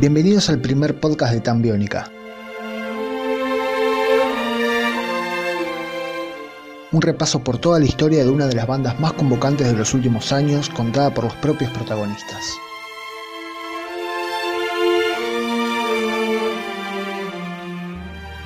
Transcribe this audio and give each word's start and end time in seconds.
Bienvenidos 0.00 0.48
al 0.48 0.60
primer 0.60 1.00
podcast 1.00 1.32
de 1.32 1.40
Tambiónica. 1.40 2.08
Un 6.92 7.02
repaso 7.02 7.42
por 7.42 7.58
toda 7.58 7.80
la 7.80 7.84
historia 7.84 8.22
de 8.22 8.30
una 8.30 8.46
de 8.46 8.54
las 8.54 8.68
bandas 8.68 9.00
más 9.00 9.14
convocantes 9.14 9.66
de 9.66 9.72
los 9.72 9.94
últimos 9.94 10.32
años, 10.32 10.68
contada 10.68 11.12
por 11.12 11.24
los 11.24 11.34
propios 11.34 11.72
protagonistas. 11.72 12.56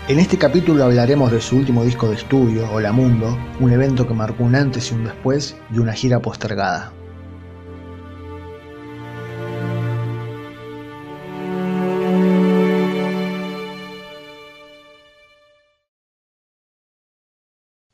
En 0.08 0.18
este 0.18 0.38
capítulo 0.38 0.84
hablaremos 0.84 1.30
de 1.30 1.42
su 1.42 1.58
último 1.58 1.84
disco 1.84 2.08
de 2.08 2.14
estudio, 2.14 2.66
Hola 2.72 2.92
Mundo, 2.92 3.36
un 3.60 3.72
evento 3.72 4.08
que 4.08 4.14
marcó 4.14 4.44
un 4.44 4.54
antes 4.54 4.90
y 4.90 4.94
un 4.94 5.04
después 5.04 5.54
y 5.70 5.80
una 5.80 5.92
gira 5.92 6.18
postergada. 6.18 6.94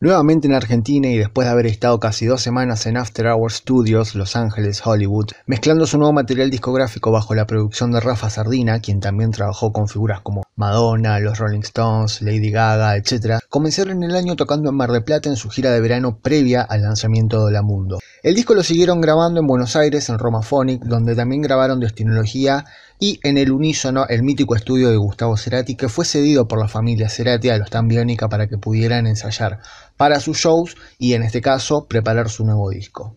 Nuevamente 0.00 0.46
en 0.46 0.54
Argentina 0.54 1.08
y 1.08 1.18
después 1.18 1.46
de 1.46 1.50
haber 1.50 1.66
estado 1.66 1.98
casi 1.98 2.24
dos 2.24 2.40
semanas 2.40 2.86
en 2.86 2.96
After 2.96 3.26
Hours 3.26 3.54
Studios, 3.56 4.14
Los 4.14 4.36
Ángeles, 4.36 4.80
Hollywood, 4.86 5.32
mezclando 5.46 5.88
su 5.88 5.98
nuevo 5.98 6.12
material 6.12 6.50
discográfico 6.50 7.10
bajo 7.10 7.34
la 7.34 7.48
producción 7.48 7.90
de 7.90 7.98
Rafa 7.98 8.30
Sardina, 8.30 8.78
quien 8.78 9.00
también 9.00 9.32
trabajó 9.32 9.72
con 9.72 9.88
figuras 9.88 10.20
como 10.20 10.44
Madonna, 10.58 11.20
los 11.20 11.38
Rolling 11.38 11.60
Stones, 11.60 12.20
Lady 12.20 12.50
Gaga, 12.50 12.96
etc., 12.96 13.38
comenzaron 13.48 14.02
el 14.02 14.16
año 14.16 14.34
tocando 14.34 14.68
en 14.70 14.74
Mar 14.74 14.90
del 14.90 15.04
Plata 15.04 15.28
en 15.28 15.36
su 15.36 15.50
gira 15.50 15.70
de 15.70 15.80
verano 15.80 16.18
previa 16.18 16.62
al 16.62 16.82
lanzamiento 16.82 17.46
de 17.46 17.52
La 17.52 17.62
Mundo. 17.62 18.00
El 18.24 18.34
disco 18.34 18.54
lo 18.56 18.64
siguieron 18.64 19.00
grabando 19.00 19.38
en 19.38 19.46
Buenos 19.46 19.76
Aires, 19.76 20.08
en 20.08 20.18
Roma 20.18 20.42
Phonic, 20.42 20.82
donde 20.82 21.14
también 21.14 21.42
grabaron 21.42 21.78
Destinología 21.78 22.64
y 22.98 23.20
en 23.22 23.38
el 23.38 23.52
unísono 23.52 24.06
el 24.08 24.24
mítico 24.24 24.56
estudio 24.56 24.90
de 24.90 24.96
Gustavo 24.96 25.36
Cerati 25.36 25.76
que 25.76 25.88
fue 25.88 26.04
cedido 26.04 26.48
por 26.48 26.58
la 26.58 26.66
familia 26.66 27.08
Cerati 27.08 27.50
a 27.50 27.58
los 27.58 27.70
Tambiónica 27.70 28.28
para 28.28 28.48
que 28.48 28.58
pudieran 28.58 29.06
ensayar 29.06 29.60
para 29.96 30.18
sus 30.18 30.38
shows 30.38 30.76
y 30.98 31.12
en 31.12 31.22
este 31.22 31.40
caso 31.40 31.86
preparar 31.86 32.30
su 32.30 32.44
nuevo 32.44 32.68
disco. 32.70 33.14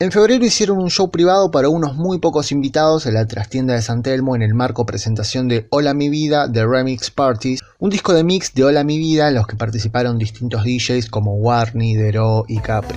En 0.00 0.12
febrero 0.12 0.44
hicieron 0.44 0.78
un 0.78 0.90
show 0.90 1.10
privado 1.10 1.50
para 1.50 1.68
unos 1.68 1.96
muy 1.96 2.20
pocos 2.20 2.52
invitados 2.52 3.06
en 3.06 3.14
la 3.14 3.26
trastienda 3.26 3.74
de 3.74 3.82
San 3.82 4.04
Telmo 4.04 4.36
en 4.36 4.42
el 4.42 4.54
marco 4.54 4.86
presentación 4.86 5.48
de 5.48 5.66
Hola 5.70 5.92
Mi 5.92 6.08
Vida 6.08 6.48
The 6.48 6.64
Remix 6.68 7.10
Parties, 7.10 7.64
un 7.80 7.90
disco 7.90 8.12
de 8.12 8.22
mix 8.22 8.54
de 8.54 8.62
Hola 8.62 8.84
Mi 8.84 8.96
Vida 8.96 9.26
en 9.26 9.34
los 9.34 9.48
que 9.48 9.56
participaron 9.56 10.16
distintos 10.16 10.62
DJs 10.62 11.10
como 11.10 11.34
Warney, 11.34 11.96
Dero 11.96 12.44
y 12.46 12.60
Capri. 12.60 12.96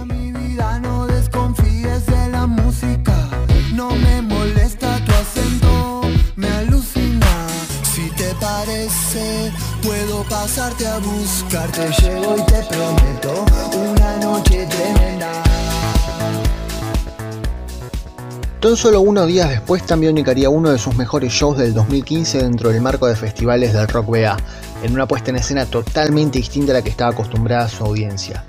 puedo 9.82 10.24
pasarte 10.30 10.86
buscarte. 11.00 11.90
Llego 12.00 12.36
y 12.38 12.46
te 12.46 12.62
prometo 12.64 13.46
una 13.74 14.18
noche 14.18 14.68
tremenda. 14.68 15.51
Tan 18.62 18.78
solo 18.78 19.02
unos 19.02 19.26
días 19.26 19.50
después 19.50 19.84
también 19.88 20.12
unicaría 20.12 20.48
uno 20.48 20.70
de 20.70 20.78
sus 20.78 20.96
mejores 20.96 21.34
shows 21.34 21.58
del 21.58 21.74
2015 21.74 22.44
dentro 22.44 22.70
del 22.70 22.80
marco 22.80 23.08
de 23.08 23.16
festivales 23.16 23.74
del 23.74 23.88
Rock 23.88 24.06
BA, 24.12 24.38
en 24.84 24.94
una 24.94 25.08
puesta 25.08 25.32
en 25.32 25.38
escena 25.38 25.66
totalmente 25.66 26.38
distinta 26.38 26.72
a 26.72 26.76
la 26.76 26.84
que 26.84 26.92
estaba 26.92 27.10
acostumbrada 27.10 27.68
su 27.68 27.84
audiencia. 27.84 28.46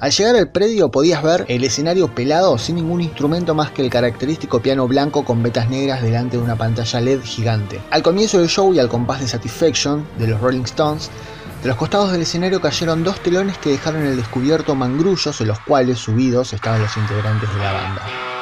Al 0.00 0.12
llegar 0.12 0.36
al 0.36 0.50
predio 0.50 0.90
podías 0.90 1.22
ver 1.22 1.46
el 1.48 1.64
escenario 1.64 2.14
pelado 2.14 2.58
sin 2.58 2.76
ningún 2.76 3.00
instrumento 3.00 3.54
más 3.54 3.70
que 3.70 3.80
el 3.80 3.88
característico 3.88 4.60
piano 4.60 4.86
blanco 4.86 5.24
con 5.24 5.42
vetas 5.42 5.70
negras 5.70 6.02
delante 6.02 6.36
de 6.36 6.42
una 6.42 6.56
pantalla 6.56 7.00
LED 7.00 7.22
gigante. 7.22 7.80
Al 7.90 8.02
comienzo 8.02 8.40
del 8.40 8.50
show 8.50 8.74
y 8.74 8.80
al 8.80 8.90
compás 8.90 9.22
de 9.22 9.28
Satisfaction 9.28 10.06
de 10.18 10.26
los 10.26 10.42
Rolling 10.42 10.64
Stones, 10.64 11.10
de 11.62 11.68
los 11.68 11.78
costados 11.78 12.12
del 12.12 12.20
escenario 12.20 12.60
cayeron 12.60 13.02
dos 13.02 13.18
telones 13.20 13.56
que 13.56 13.70
dejaron 13.70 14.04
el 14.04 14.18
descubierto 14.18 14.74
mangrullos 14.74 15.40
en 15.40 15.48
los 15.48 15.60
cuales 15.60 16.00
subidos 16.00 16.52
estaban 16.52 16.82
los 16.82 16.94
integrantes 16.98 17.48
de 17.50 17.58
la 17.60 17.72
banda. 17.72 18.33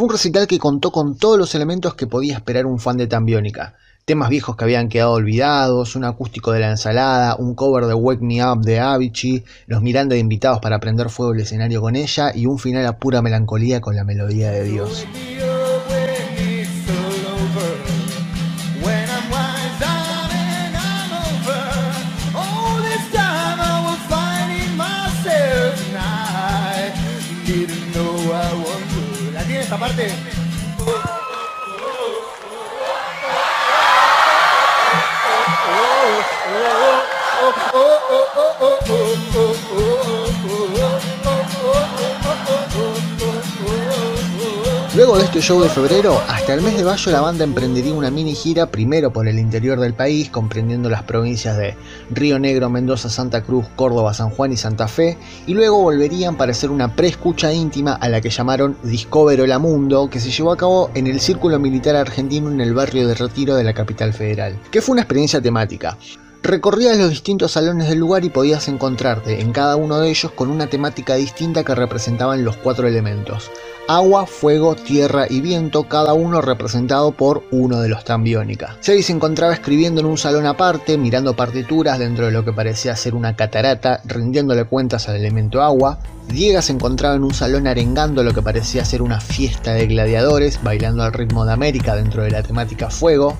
Fue 0.00 0.06
un 0.06 0.12
recital 0.14 0.46
que 0.46 0.58
contó 0.58 0.92
con 0.92 1.18
todos 1.18 1.36
los 1.36 1.54
elementos 1.54 1.94
que 1.94 2.06
podía 2.06 2.32
esperar 2.32 2.64
un 2.64 2.78
fan 2.78 2.96
de 2.96 3.06
Tambiónica. 3.06 3.74
Temas 4.06 4.30
viejos 4.30 4.56
que 4.56 4.64
habían 4.64 4.88
quedado 4.88 5.12
olvidados, 5.12 5.94
un 5.94 6.06
acústico 6.06 6.52
de 6.52 6.60
la 6.60 6.70
ensalada, 6.70 7.36
un 7.36 7.54
cover 7.54 7.84
de 7.84 7.92
Wake 7.92 8.22
Me 8.22 8.42
Up 8.42 8.62
de 8.62 8.80
Avicii, 8.80 9.44
los 9.66 9.82
Miranda 9.82 10.14
de 10.14 10.20
invitados 10.20 10.60
para 10.60 10.80
prender 10.80 11.10
fuego 11.10 11.34
el 11.34 11.40
escenario 11.40 11.82
con 11.82 11.96
ella 11.96 12.32
y 12.34 12.46
un 12.46 12.58
final 12.58 12.86
a 12.86 12.96
pura 12.96 13.20
melancolía 13.20 13.82
con 13.82 13.94
la 13.94 14.04
melodía 14.04 14.50
de 14.50 14.64
Dios. 14.64 15.06
Luego 44.96 45.16
de 45.16 45.24
este 45.24 45.40
show 45.40 45.62
de 45.62 45.68
febrero, 45.70 46.20
hasta 46.28 46.52
el 46.52 46.60
mes 46.60 46.76
de 46.76 46.84
mayo 46.84 47.10
la 47.10 47.22
banda 47.22 47.44
emprendería 47.44 47.94
una 47.94 48.10
mini 48.10 48.34
gira 48.34 48.66
primero 48.66 49.12
por 49.12 49.28
el 49.28 49.38
interior 49.38 49.80
del 49.80 49.94
país, 49.94 50.28
comprendiendo 50.28 50.90
las 50.90 51.04
provincias 51.04 51.56
de 51.56 51.74
Río 52.10 52.38
Negro, 52.38 52.68
Mendoza, 52.68 53.08
Santa 53.08 53.40
Cruz, 53.42 53.64
Córdoba, 53.76 54.12
San 54.12 54.28
Juan 54.28 54.52
y 54.52 54.58
Santa 54.58 54.88
Fe, 54.88 55.16
y 55.46 55.54
luego 55.54 55.80
volverían 55.80 56.36
para 56.36 56.52
hacer 56.52 56.70
una 56.70 56.94
preescucha 56.96 57.52
íntima 57.52 57.94
a 57.94 58.10
la 58.10 58.20
que 58.20 58.28
llamaron 58.28 58.76
Discover 58.82 59.40
Hola 59.40 59.58
Mundo, 59.58 60.10
que 60.10 60.20
se 60.20 60.30
llevó 60.30 60.52
a 60.52 60.58
cabo 60.58 60.90
en 60.94 61.06
el 61.06 61.20
Círculo 61.20 61.58
Militar 61.58 61.96
Argentino 61.96 62.50
en 62.50 62.60
el 62.60 62.74
barrio 62.74 63.08
de 63.08 63.14
Retiro 63.14 63.54
de 63.54 63.64
la 63.64 63.72
capital 63.72 64.12
federal, 64.12 64.58
que 64.70 64.82
fue 64.82 64.92
una 64.92 65.02
experiencia 65.02 65.40
temática. 65.40 65.96
Recorrías 66.42 66.96
los 66.96 67.10
distintos 67.10 67.52
salones 67.52 67.88
del 67.88 67.98
lugar 67.98 68.24
y 68.24 68.30
podías 68.30 68.68
encontrarte 68.68 69.40
en 69.40 69.52
cada 69.52 69.76
uno 69.76 69.98
de 69.98 70.10
ellos 70.10 70.32
con 70.32 70.50
una 70.50 70.68
temática 70.68 71.14
distinta 71.14 71.64
que 71.64 71.74
representaban 71.74 72.44
los 72.44 72.56
cuatro 72.56 72.88
elementos 72.88 73.50
agua, 73.90 74.24
fuego, 74.24 74.76
tierra 74.76 75.26
y 75.28 75.40
viento, 75.40 75.88
cada 75.88 76.12
uno 76.12 76.40
representado 76.40 77.10
por 77.10 77.42
uno 77.50 77.80
de 77.80 77.88
los 77.88 78.04
Tambiónica. 78.04 78.76
Sally 78.78 79.02
se 79.02 79.12
encontraba 79.12 79.52
escribiendo 79.52 80.00
en 80.00 80.06
un 80.06 80.16
salón 80.16 80.46
aparte, 80.46 80.96
mirando 80.96 81.34
partituras 81.34 81.98
dentro 81.98 82.26
de 82.26 82.30
lo 82.30 82.44
que 82.44 82.52
parecía 82.52 82.94
ser 82.94 83.16
una 83.16 83.34
catarata, 83.34 84.00
rindiéndole 84.04 84.64
cuentas 84.64 85.08
al 85.08 85.16
elemento 85.16 85.60
agua. 85.60 85.98
Diego 86.28 86.62
se 86.62 86.72
encontraba 86.72 87.16
en 87.16 87.24
un 87.24 87.34
salón 87.34 87.66
arengando 87.66 88.22
lo 88.22 88.32
que 88.32 88.42
parecía 88.42 88.84
ser 88.84 89.02
una 89.02 89.20
fiesta 89.20 89.72
de 89.72 89.88
gladiadores, 89.88 90.62
bailando 90.62 91.02
al 91.02 91.12
ritmo 91.12 91.44
de 91.44 91.52
América 91.52 91.96
dentro 91.96 92.22
de 92.22 92.30
la 92.30 92.44
temática 92.44 92.90
fuego. 92.90 93.36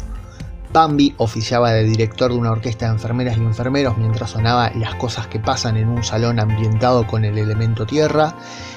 Bambi 0.73 1.15
oficiaba 1.17 1.73
de 1.73 1.83
director 1.83 2.31
de 2.31 2.39
una 2.39 2.53
orquesta 2.53 2.87
de 2.87 2.93
enfermeras 2.93 3.37
y 3.37 3.41
enfermeros 3.41 3.99
mientras 3.99 4.31
sonaba 4.31 4.71
las 4.77 4.95
cosas 4.95 5.27
que 5.27 5.41
pasan 5.41 5.77
en 5.77 5.89
un 5.89 6.05
salón 6.05 6.39
ambientado 6.39 7.07
con 7.07 7.25
el 7.25 7.39
elemento 7.39 7.87
tierra, 7.87 8.35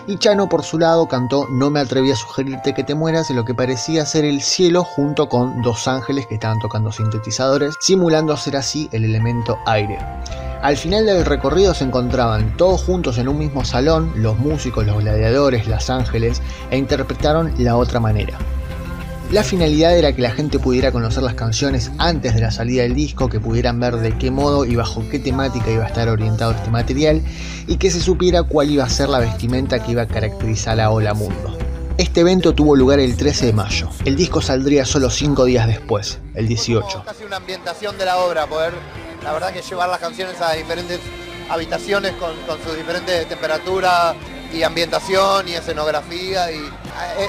y 0.08 0.18
Chano 0.18 0.50
por 0.50 0.64
su 0.64 0.80
lado 0.80 1.08
cantó 1.08 1.48
No 1.50 1.70
me 1.70 1.80
atreví 1.80 2.12
a 2.12 2.16
sugerirte 2.16 2.74
que 2.74 2.84
te 2.84 2.96
mueras 2.96 3.30
en 3.30 3.36
lo 3.36 3.46
que 3.46 3.54
parecía 3.54 4.06
ser 4.06 4.26
el 4.26 4.42
cielo 4.42 4.84
junto 4.84 5.30
con 5.30 5.62
dos 5.62 5.88
ángeles 5.88 6.26
que 6.26 6.36
estaban 6.36 6.60
tocando 6.60 6.92
sintetizadores, 6.92 7.76
simulando 7.80 8.36
ser 8.38 8.58
así 8.58 8.90
el 8.92 9.06
elemento 9.06 9.60
aire. 9.66 10.00
Al 10.64 10.78
final 10.78 11.06
del 11.06 11.26
recorrido 11.26 11.74
se 11.74 11.84
encontraban 11.84 12.56
todos 12.58 12.84
juntos 12.84 13.18
en 13.18 13.28
un 13.28 13.38
mismo 13.38 13.66
salón, 13.66 14.14
los 14.16 14.38
músicos, 14.40 14.86
los 14.86 15.00
gladiadores, 15.00 15.68
las 15.68 15.90
ángeles, 15.90 16.42
e 16.72 16.78
interpretaron 16.78 17.54
la 17.58 17.76
otra 17.76 18.00
manera. 18.00 18.38
La 19.32 19.44
finalidad 19.44 19.98
era 19.98 20.14
que 20.14 20.22
la 20.22 20.32
gente 20.32 20.60
pudiera 20.60 20.92
conocer 20.92 21.24
las 21.24 21.34
canciones 21.34 21.92
antes 21.98 22.36
de 22.36 22.42
la 22.42 22.52
salida 22.52 22.84
del 22.84 22.94
disco, 22.94 23.30
que 23.30 23.40
pudieran 23.40 23.80
ver 23.80 23.98
de 23.98 24.16
qué 24.18 24.30
modo 24.30 24.64
y 24.66 24.76
bajo 24.76 25.04
qué 25.10 25.18
temática 25.18 25.72
iba 25.72 25.84
a 25.86 25.88
estar 25.88 26.08
orientado 26.08 26.52
este 26.52 26.70
material 26.70 27.24
y 27.66 27.78
que 27.78 27.90
se 27.90 28.00
supiera 28.00 28.44
cuál 28.44 28.70
iba 28.70 28.84
a 28.84 28.90
ser 28.90 29.10
la 29.10 29.20
vestimenta 29.20 29.82
que 29.84 29.94
iba 29.94 30.04
a 30.04 30.08
caracterizar 30.08 30.80
a 30.80 30.92
Hola 30.92 31.16
Mundo. 31.16 31.58
Este 31.98 32.22
evento 32.22 32.54
tuvo 32.54 32.76
lugar 32.76 33.00
el 33.00 33.18
13 33.18 33.48
de 33.48 33.54
mayo. 33.54 33.90
El 34.06 34.16
disco 34.16 34.42
saldría 34.42 34.86
solo 34.86 35.10
5 35.10 35.46
días 35.46 35.68
después, 35.68 36.20
el 36.36 36.48
18. 36.48 37.04
Casi 37.06 37.24
una 37.24 37.38
ambientación 37.38 37.98
de 37.98 38.06
la 38.06 38.18
obra, 38.18 38.46
poder, 38.46 38.74
la 39.24 39.32
verdad 39.32 39.52
que 39.52 39.62
llevar 39.62 39.90
las 39.90 40.00
canciones 40.00 40.40
a 40.42 40.54
diferentes 40.54 41.00
habitaciones 41.50 42.14
con, 42.14 42.32
con 42.48 42.62
sus 42.64 42.76
diferentes 42.78 43.28
temperaturas 43.28 44.16
y 44.54 44.64
ambientación 44.64 45.48
y 45.48 45.54
escenografía 45.54 46.52
y 46.52 46.62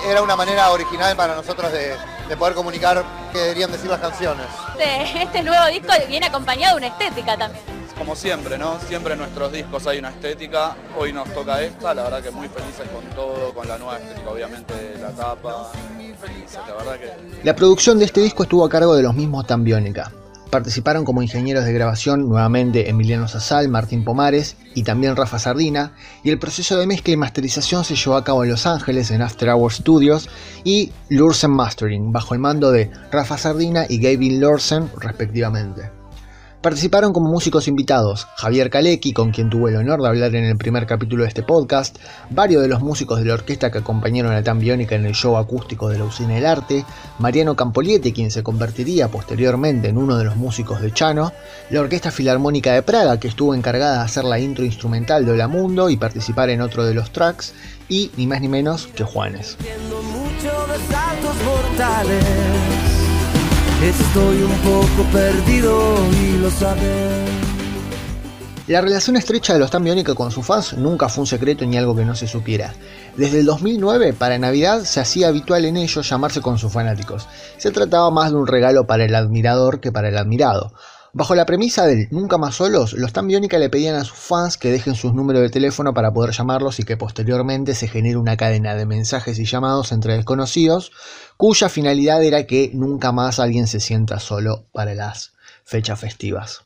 era 0.06 0.22
una 0.22 0.36
manera 0.36 0.70
original 0.70 1.16
para 1.16 1.34
nosotros 1.34 1.72
de, 1.72 1.94
de 2.28 2.36
poder 2.36 2.54
comunicar 2.54 3.04
qué 3.32 3.38
deberían 3.38 3.70
decir 3.70 3.90
las 3.90 4.00
canciones. 4.00 4.46
Este, 4.78 5.22
este 5.22 5.42
nuevo 5.42 5.66
disco 5.66 5.92
viene 6.08 6.26
acompañado 6.26 6.76
de 6.78 6.86
una 6.86 6.86
estética 6.88 7.36
también. 7.36 7.62
Como 7.98 8.16
siempre, 8.16 8.58
¿no? 8.58 8.78
Siempre 8.80 9.12
en 9.12 9.20
nuestros 9.20 9.52
discos 9.52 9.86
hay 9.86 9.98
una 9.98 10.10
estética. 10.10 10.76
Hoy 10.98 11.12
nos 11.12 11.32
toca 11.32 11.62
esta, 11.62 11.94
la 11.94 12.02
verdad 12.04 12.22
que 12.22 12.30
muy 12.30 12.48
felices 12.48 12.88
con 12.92 13.04
todo, 13.14 13.54
con 13.54 13.68
la 13.68 13.78
nueva 13.78 13.98
estética, 13.98 14.30
obviamente, 14.30 14.74
la 15.00 15.10
tapa. 15.10 15.70
Felices, 16.20 16.58
la 16.66 16.74
verdad 16.74 16.98
que. 16.98 17.44
La 17.44 17.54
producción 17.54 17.98
de 17.98 18.06
este 18.06 18.20
disco 18.20 18.42
estuvo 18.44 18.64
a 18.64 18.68
cargo 18.68 18.96
de 18.96 19.02
los 19.02 19.14
mismos 19.14 19.46
Tambiónica. 19.46 20.10
Participaron 20.54 21.04
como 21.04 21.20
ingenieros 21.20 21.64
de 21.64 21.72
grabación 21.72 22.28
nuevamente 22.28 22.88
Emiliano 22.88 23.26
Sasal, 23.26 23.68
Martín 23.68 24.04
Pomares 24.04 24.56
y 24.76 24.84
también 24.84 25.16
Rafa 25.16 25.40
Sardina, 25.40 25.94
y 26.22 26.30
el 26.30 26.38
proceso 26.38 26.76
de 26.76 26.86
mezcla 26.86 27.12
y 27.12 27.16
masterización 27.16 27.84
se 27.84 27.96
llevó 27.96 28.14
a 28.14 28.22
cabo 28.22 28.44
en 28.44 28.50
Los 28.50 28.64
Ángeles 28.64 29.10
en 29.10 29.20
After 29.20 29.48
Hours 29.48 29.78
Studios 29.78 30.28
y 30.62 30.92
Lursen 31.08 31.50
Mastering, 31.50 32.12
bajo 32.12 32.34
el 32.34 32.40
mando 32.40 32.70
de 32.70 32.88
Rafa 33.10 33.36
Sardina 33.36 33.86
y 33.88 33.98
Gavin 33.98 34.40
Lursen 34.40 34.88
respectivamente. 34.96 36.03
Participaron 36.64 37.12
como 37.12 37.28
músicos 37.28 37.68
invitados 37.68 38.26
Javier 38.36 38.70
Kalecki, 38.70 39.12
con 39.12 39.32
quien 39.32 39.50
tuve 39.50 39.70
el 39.70 39.76
honor 39.76 40.00
de 40.00 40.08
hablar 40.08 40.34
en 40.34 40.46
el 40.46 40.56
primer 40.56 40.86
capítulo 40.86 41.22
de 41.22 41.28
este 41.28 41.42
podcast, 41.42 41.98
varios 42.30 42.62
de 42.62 42.68
los 42.68 42.80
músicos 42.80 43.18
de 43.18 43.26
la 43.26 43.34
orquesta 43.34 43.70
que 43.70 43.76
acompañaron 43.76 44.32
a 44.32 44.42
Tan 44.42 44.60
Biónica 44.60 44.94
en 44.94 45.04
el 45.04 45.12
show 45.12 45.36
acústico 45.36 45.90
de 45.90 45.98
la 45.98 46.06
Usina 46.06 46.36
del 46.36 46.46
Arte, 46.46 46.86
Mariano 47.18 47.54
Campoliete, 47.54 48.14
quien 48.14 48.30
se 48.30 48.42
convertiría 48.42 49.08
posteriormente 49.08 49.88
en 49.88 49.98
uno 49.98 50.16
de 50.16 50.24
los 50.24 50.36
músicos 50.36 50.80
de 50.80 50.90
Chano, 50.90 51.34
la 51.68 51.82
Orquesta 51.82 52.10
Filarmónica 52.10 52.72
de 52.72 52.80
Praga, 52.80 53.20
que 53.20 53.28
estuvo 53.28 53.54
encargada 53.54 53.98
de 53.98 54.04
hacer 54.04 54.24
la 54.24 54.38
intro 54.38 54.64
instrumental 54.64 55.26
de 55.26 55.32
Hola 55.32 55.48
Mundo 55.48 55.90
y 55.90 55.98
participar 55.98 56.48
en 56.48 56.62
otro 56.62 56.86
de 56.86 56.94
los 56.94 57.10
tracks, 57.10 57.52
y 57.90 58.10
ni 58.16 58.26
más 58.26 58.40
ni 58.40 58.48
menos 58.48 58.86
que 58.86 59.04
Juanes. 59.04 59.58
Estoy 63.82 64.42
un 64.42 64.56
poco 64.58 65.10
perdido 65.12 65.96
y 66.12 66.38
lo 66.38 66.50
sabes. 66.50 67.30
La 68.66 68.80
relación 68.80 69.16
estrecha 69.16 69.52
de 69.52 69.58
los 69.58 69.70
Tan 69.70 69.84
Biónica 69.84 70.14
con 70.14 70.30
sus 70.30 70.46
fans 70.46 70.72
nunca 70.72 71.10
fue 71.10 71.20
un 71.20 71.26
secreto 71.26 71.66
ni 71.66 71.76
algo 71.76 71.94
que 71.94 72.06
no 72.06 72.14
se 72.14 72.26
supiera. 72.26 72.72
Desde 73.14 73.40
el 73.40 73.44
2009, 73.44 74.14
para 74.14 74.38
Navidad, 74.38 74.84
se 74.84 75.00
hacía 75.00 75.28
habitual 75.28 75.66
en 75.66 75.76
ellos 75.76 76.08
llamarse 76.08 76.40
con 76.40 76.56
sus 76.56 76.72
fanáticos. 76.72 77.28
Se 77.58 77.72
trataba 77.72 78.10
más 78.10 78.30
de 78.30 78.38
un 78.38 78.46
regalo 78.46 78.86
para 78.86 79.04
el 79.04 79.14
admirador 79.14 79.80
que 79.80 79.92
para 79.92 80.08
el 80.08 80.16
admirado. 80.16 80.72
Bajo 81.16 81.36
la 81.36 81.46
premisa 81.46 81.86
del 81.86 82.08
nunca 82.10 82.38
más 82.38 82.56
solos, 82.56 82.92
los 82.92 83.12
Tan 83.12 83.28
Biónica 83.28 83.56
le 83.58 83.70
pedían 83.70 83.94
a 83.94 84.02
sus 84.02 84.18
fans 84.18 84.58
que 84.58 84.72
dejen 84.72 84.96
sus 84.96 85.14
números 85.14 85.42
de 85.42 85.48
teléfono 85.48 85.94
para 85.94 86.12
poder 86.12 86.34
llamarlos 86.34 86.80
y 86.80 86.82
que 86.82 86.96
posteriormente 86.96 87.76
se 87.76 87.86
genere 87.86 88.16
una 88.16 88.36
cadena 88.36 88.74
de 88.74 88.84
mensajes 88.84 89.38
y 89.38 89.44
llamados 89.44 89.92
entre 89.92 90.16
desconocidos, 90.16 90.90
cuya 91.36 91.68
finalidad 91.68 92.20
era 92.24 92.48
que 92.48 92.72
nunca 92.74 93.12
más 93.12 93.38
alguien 93.38 93.68
se 93.68 93.78
sienta 93.78 94.18
solo 94.18 94.66
para 94.72 94.96
las 94.96 95.34
fechas 95.64 96.00
festivas. 96.00 96.62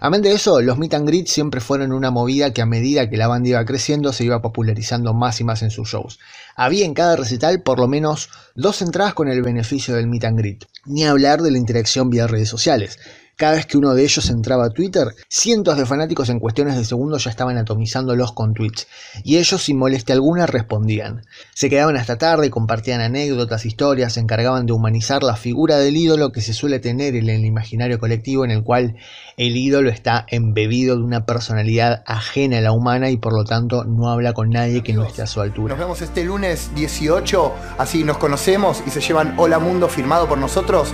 Amén 0.00 0.22
de 0.22 0.32
eso, 0.32 0.60
los 0.60 0.78
meet 0.78 0.94
and 0.94 1.08
greet 1.08 1.26
siempre 1.26 1.60
fueron 1.60 1.90
una 1.90 2.12
movida 2.12 2.52
que 2.52 2.62
a 2.62 2.66
medida 2.66 3.10
que 3.10 3.16
la 3.16 3.26
banda 3.26 3.48
iba 3.48 3.64
creciendo 3.64 4.12
se 4.12 4.22
iba 4.22 4.40
popularizando 4.40 5.12
más 5.12 5.40
y 5.40 5.44
más 5.44 5.62
en 5.62 5.72
sus 5.72 5.88
shows. 5.88 6.20
Había 6.54 6.84
en 6.84 6.94
cada 6.94 7.16
recital 7.16 7.62
por 7.62 7.80
lo 7.80 7.88
menos 7.88 8.28
dos 8.54 8.80
entradas 8.80 9.14
con 9.14 9.26
el 9.26 9.42
beneficio 9.42 9.96
del 9.96 10.06
meet 10.06 10.24
and 10.24 10.38
greet, 10.38 10.66
ni 10.84 11.04
hablar 11.04 11.42
de 11.42 11.50
la 11.50 11.58
interacción 11.58 12.10
vía 12.10 12.28
redes 12.28 12.48
sociales. 12.48 12.96
Cada 13.38 13.52
vez 13.52 13.66
que 13.66 13.78
uno 13.78 13.94
de 13.94 14.02
ellos 14.02 14.30
entraba 14.30 14.66
a 14.66 14.70
Twitter, 14.70 15.14
cientos 15.28 15.78
de 15.78 15.86
fanáticos 15.86 16.28
en 16.28 16.40
cuestiones 16.40 16.76
de 16.76 16.84
segundos 16.84 17.22
ya 17.22 17.30
estaban 17.30 17.56
atomizándolos 17.56 18.32
con 18.32 18.52
tweets, 18.52 18.88
y 19.22 19.36
ellos 19.36 19.62
sin 19.62 19.78
molestia 19.78 20.16
alguna 20.16 20.44
respondían. 20.46 21.24
Se 21.54 21.70
quedaban 21.70 21.96
hasta 21.96 22.18
tarde, 22.18 22.50
compartían 22.50 23.00
anécdotas, 23.00 23.64
historias, 23.64 24.14
se 24.14 24.20
encargaban 24.20 24.66
de 24.66 24.72
humanizar 24.72 25.22
la 25.22 25.36
figura 25.36 25.78
del 25.78 25.96
ídolo 25.96 26.32
que 26.32 26.40
se 26.40 26.52
suele 26.52 26.80
tener 26.80 27.14
en 27.14 27.28
el 27.28 27.44
imaginario 27.44 28.00
colectivo 28.00 28.44
en 28.44 28.50
el 28.50 28.64
cual 28.64 28.96
el 29.36 29.56
ídolo 29.56 29.88
está 29.88 30.26
embebido 30.26 30.96
de 30.96 31.04
una 31.04 31.24
personalidad 31.24 32.02
ajena 32.06 32.58
a 32.58 32.62
la 32.62 32.72
humana 32.72 33.08
y 33.10 33.18
por 33.18 33.32
lo 33.32 33.44
tanto 33.44 33.84
no 33.84 34.10
habla 34.10 34.32
con 34.32 34.50
nadie 34.50 34.82
que 34.82 34.94
no 34.94 35.04
esté 35.04 35.22
a 35.22 35.28
su 35.28 35.40
altura. 35.40 35.74
Nos 35.74 35.78
vemos 35.78 36.02
este 36.02 36.24
lunes 36.24 36.72
18, 36.74 37.52
así 37.78 38.02
nos 38.02 38.18
conocemos 38.18 38.82
y 38.84 38.90
se 38.90 39.00
llevan 39.00 39.34
Hola 39.38 39.60
Mundo 39.60 39.88
firmado 39.88 40.28
por 40.28 40.38
nosotros. 40.38 40.92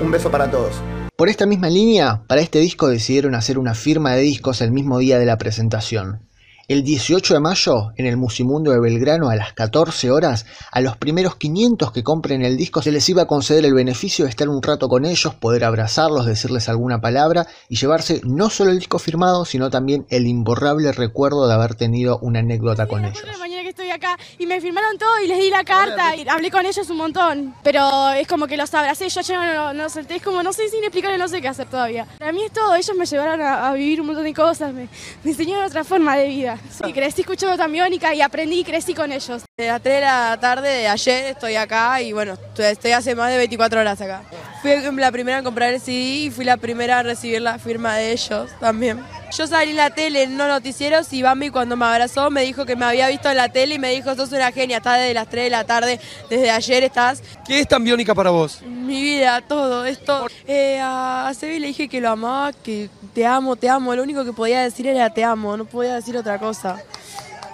Un 0.00 0.10
beso 0.10 0.30
para 0.30 0.50
todos. 0.50 0.72
Por 1.16 1.28
esta 1.28 1.46
misma 1.46 1.70
línea, 1.70 2.24
para 2.26 2.40
este 2.40 2.58
disco 2.58 2.88
decidieron 2.88 3.36
hacer 3.36 3.56
una 3.56 3.74
firma 3.74 4.14
de 4.14 4.22
discos 4.22 4.60
el 4.60 4.72
mismo 4.72 4.98
día 4.98 5.16
de 5.20 5.26
la 5.26 5.38
presentación. 5.38 6.22
El 6.66 6.82
18 6.82 7.34
de 7.34 7.40
mayo, 7.40 7.92
en 7.96 8.06
el 8.06 8.16
Musimundo 8.16 8.70
de 8.70 8.80
Belgrano 8.80 9.28
a 9.28 9.36
las 9.36 9.52
14 9.52 10.10
horas, 10.10 10.46
a 10.72 10.80
los 10.80 10.96
primeros 10.96 11.36
500 11.36 11.92
que 11.92 12.02
compren 12.02 12.42
el 12.42 12.56
disco 12.56 12.80
se 12.80 12.90
les 12.90 13.06
iba 13.10 13.20
a 13.20 13.26
conceder 13.26 13.66
el 13.66 13.74
beneficio 13.74 14.24
de 14.24 14.30
estar 14.30 14.48
un 14.48 14.62
rato 14.62 14.88
con 14.88 15.04
ellos, 15.04 15.34
poder 15.34 15.64
abrazarlos, 15.64 16.24
decirles 16.24 16.70
alguna 16.70 17.02
palabra 17.02 17.46
y 17.68 17.76
llevarse 17.76 18.22
no 18.24 18.48
solo 18.48 18.70
el 18.70 18.78
disco 18.78 18.98
firmado, 18.98 19.44
sino 19.44 19.68
también 19.68 20.06
el 20.08 20.26
imborrable 20.26 20.90
recuerdo 20.92 21.46
de 21.46 21.52
haber 21.52 21.74
tenido 21.74 22.18
una 22.22 22.38
anécdota 22.38 22.86
con 22.86 23.04
ellos. 23.04 23.22
mañana 23.38 23.62
que 23.62 23.68
estoy 23.68 23.90
acá 23.90 24.18
y 24.38 24.46
me 24.46 24.58
firmaron 24.58 24.96
todo 24.96 25.20
y 25.22 25.26
les 25.26 25.38
di 25.40 25.50
la 25.50 25.64
carta 25.64 26.16
y 26.16 26.26
hablé 26.26 26.50
con 26.50 26.64
ellos 26.64 26.88
un 26.88 26.96
montón, 26.96 27.54
pero 27.62 28.08
es 28.12 28.26
como 28.26 28.46
que 28.46 28.56
los 28.56 28.72
abracé, 28.72 29.10
yo 29.10 29.20
ya 29.20 29.54
no, 29.54 29.74
no 29.74 29.90
solté, 29.90 30.16
es 30.16 30.22
como 30.22 30.42
no 30.42 30.54
sé 30.54 30.70
sin 30.70 30.82
explicarle, 30.82 31.18
no 31.18 31.28
sé 31.28 31.42
qué 31.42 31.48
hacer 31.48 31.66
todavía. 31.66 32.06
Para 32.18 32.32
mí 32.32 32.42
es 32.42 32.52
todo, 32.52 32.74
ellos 32.74 32.96
me 32.96 33.04
llevaron 33.04 33.42
a, 33.42 33.68
a 33.68 33.74
vivir 33.74 34.00
un 34.00 34.06
montón 34.06 34.24
de 34.24 34.32
cosas, 34.32 34.72
me, 34.72 34.88
me 35.22 35.30
enseñaron 35.30 35.66
otra 35.66 35.84
forma 35.84 36.16
de 36.16 36.26
vida. 36.28 36.53
Y 36.86 36.92
crecí 36.92 37.22
escuchando 37.22 37.56
Tambiónica 37.56 38.14
y 38.14 38.20
aprendí 38.20 38.60
y 38.60 38.64
crecí 38.64 38.94
con 38.94 39.12
ellos. 39.12 39.42
De 39.56 39.66
las 39.66 39.82
3 39.82 39.96
de 39.96 40.00
la 40.00 40.38
tarde 40.40 40.68
de 40.68 40.88
ayer 40.88 41.26
estoy 41.26 41.56
acá 41.56 42.00
y 42.00 42.12
bueno, 42.12 42.36
estoy 42.56 42.92
hace 42.92 43.14
más 43.14 43.30
de 43.30 43.38
24 43.38 43.80
horas 43.80 44.00
acá. 44.00 44.22
Fui 44.64 44.72
la 44.96 45.12
primera 45.12 45.36
en 45.36 45.44
comprar 45.44 45.74
el 45.74 45.78
CD 45.78 45.98
y 45.98 46.30
fui 46.30 46.42
la 46.42 46.56
primera 46.56 47.00
a 47.00 47.02
recibir 47.02 47.42
la 47.42 47.58
firma 47.58 47.96
de 47.96 48.12
ellos 48.12 48.50
también. 48.60 48.98
Yo 49.36 49.46
salí 49.46 49.72
en 49.72 49.76
la 49.76 49.90
tele 49.90 50.22
en 50.22 50.38
no 50.38 50.48
noticieros 50.48 51.12
y 51.12 51.20
Bambi 51.20 51.50
cuando 51.50 51.76
me 51.76 51.84
abrazó 51.84 52.30
me 52.30 52.44
dijo 52.44 52.64
que 52.64 52.74
me 52.74 52.86
había 52.86 53.08
visto 53.08 53.28
en 53.28 53.36
la 53.36 53.50
tele 53.50 53.74
y 53.74 53.78
me 53.78 53.90
dijo, 53.90 54.14
sos 54.14 54.32
una 54.32 54.50
genia, 54.52 54.78
estás 54.78 55.00
desde 55.00 55.12
las 55.12 55.28
3 55.28 55.44
de 55.44 55.50
la 55.50 55.64
tarde, 55.64 56.00
desde 56.30 56.50
ayer 56.50 56.82
estás. 56.82 57.22
¿Qué 57.46 57.60
es 57.60 57.68
tan 57.68 57.84
biónica 57.84 58.14
para 58.14 58.30
vos? 58.30 58.62
Mi 58.62 59.02
vida, 59.02 59.42
todo, 59.42 59.84
es 59.84 60.02
todo. 60.02 60.28
Eh, 60.46 60.80
a 60.82 61.30
Sebi 61.38 61.58
le 61.58 61.66
dije 61.66 61.86
que 61.86 62.00
lo 62.00 62.08
amaba, 62.08 62.54
que 62.54 62.88
te 63.12 63.26
amo, 63.26 63.56
te 63.56 63.68
amo. 63.68 63.94
Lo 63.94 64.02
único 64.02 64.24
que 64.24 64.32
podía 64.32 64.62
decir 64.62 64.86
era 64.86 65.12
te 65.12 65.24
amo, 65.24 65.58
no 65.58 65.66
podía 65.66 65.96
decir 65.96 66.16
otra 66.16 66.38
cosa. 66.38 66.82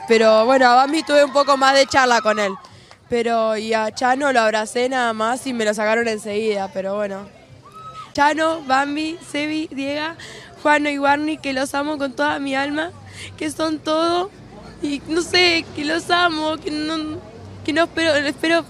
Pero 0.07 0.47
bueno, 0.47 0.69
a 0.69 0.77
Bambi 0.77 1.03
tuve 1.03 1.25
un 1.25 1.33
poco 1.33 1.57
más 1.57 1.75
de 1.75 1.87
charla 1.87 2.21
con 2.21 2.39
él. 2.39 2.53
Pero 3.11 3.57
y 3.57 3.75
a 3.75 3.93
Chano 3.93 4.33
lo 4.33 4.41
abracé 4.41 4.89
nada 4.89 5.13
más 5.13 5.47
y 5.47 5.53
me 5.53 5.65
lo 5.65 5.75
sacaron 5.75 6.09
enseguida, 6.09 6.71
pero 6.73 6.95
bueno. 6.95 7.29
Chano, 8.15 8.63
Bambi, 8.63 9.19
Sebi, 9.31 9.69
Diego, 9.71 10.15
Juano 10.63 10.89
y 10.89 10.99
Warney, 10.99 11.39
que 11.39 11.53
los 11.53 11.75
amo 11.75 11.99
con 11.99 12.13
toda 12.13 12.39
mi 12.39 12.55
alma, 12.55 12.93
que 13.37 13.51
son 13.51 13.81
todo. 13.81 14.31
Y 14.83 15.03
no 15.09 15.23
sé, 15.23 15.65
que 15.77 15.85
los 15.85 16.09
amo, 16.11 16.57
que 16.57 16.71
no, 16.71 17.19
que 17.65 17.73
no 17.73 17.85
espero, 17.85 18.15
espero 18.15 18.65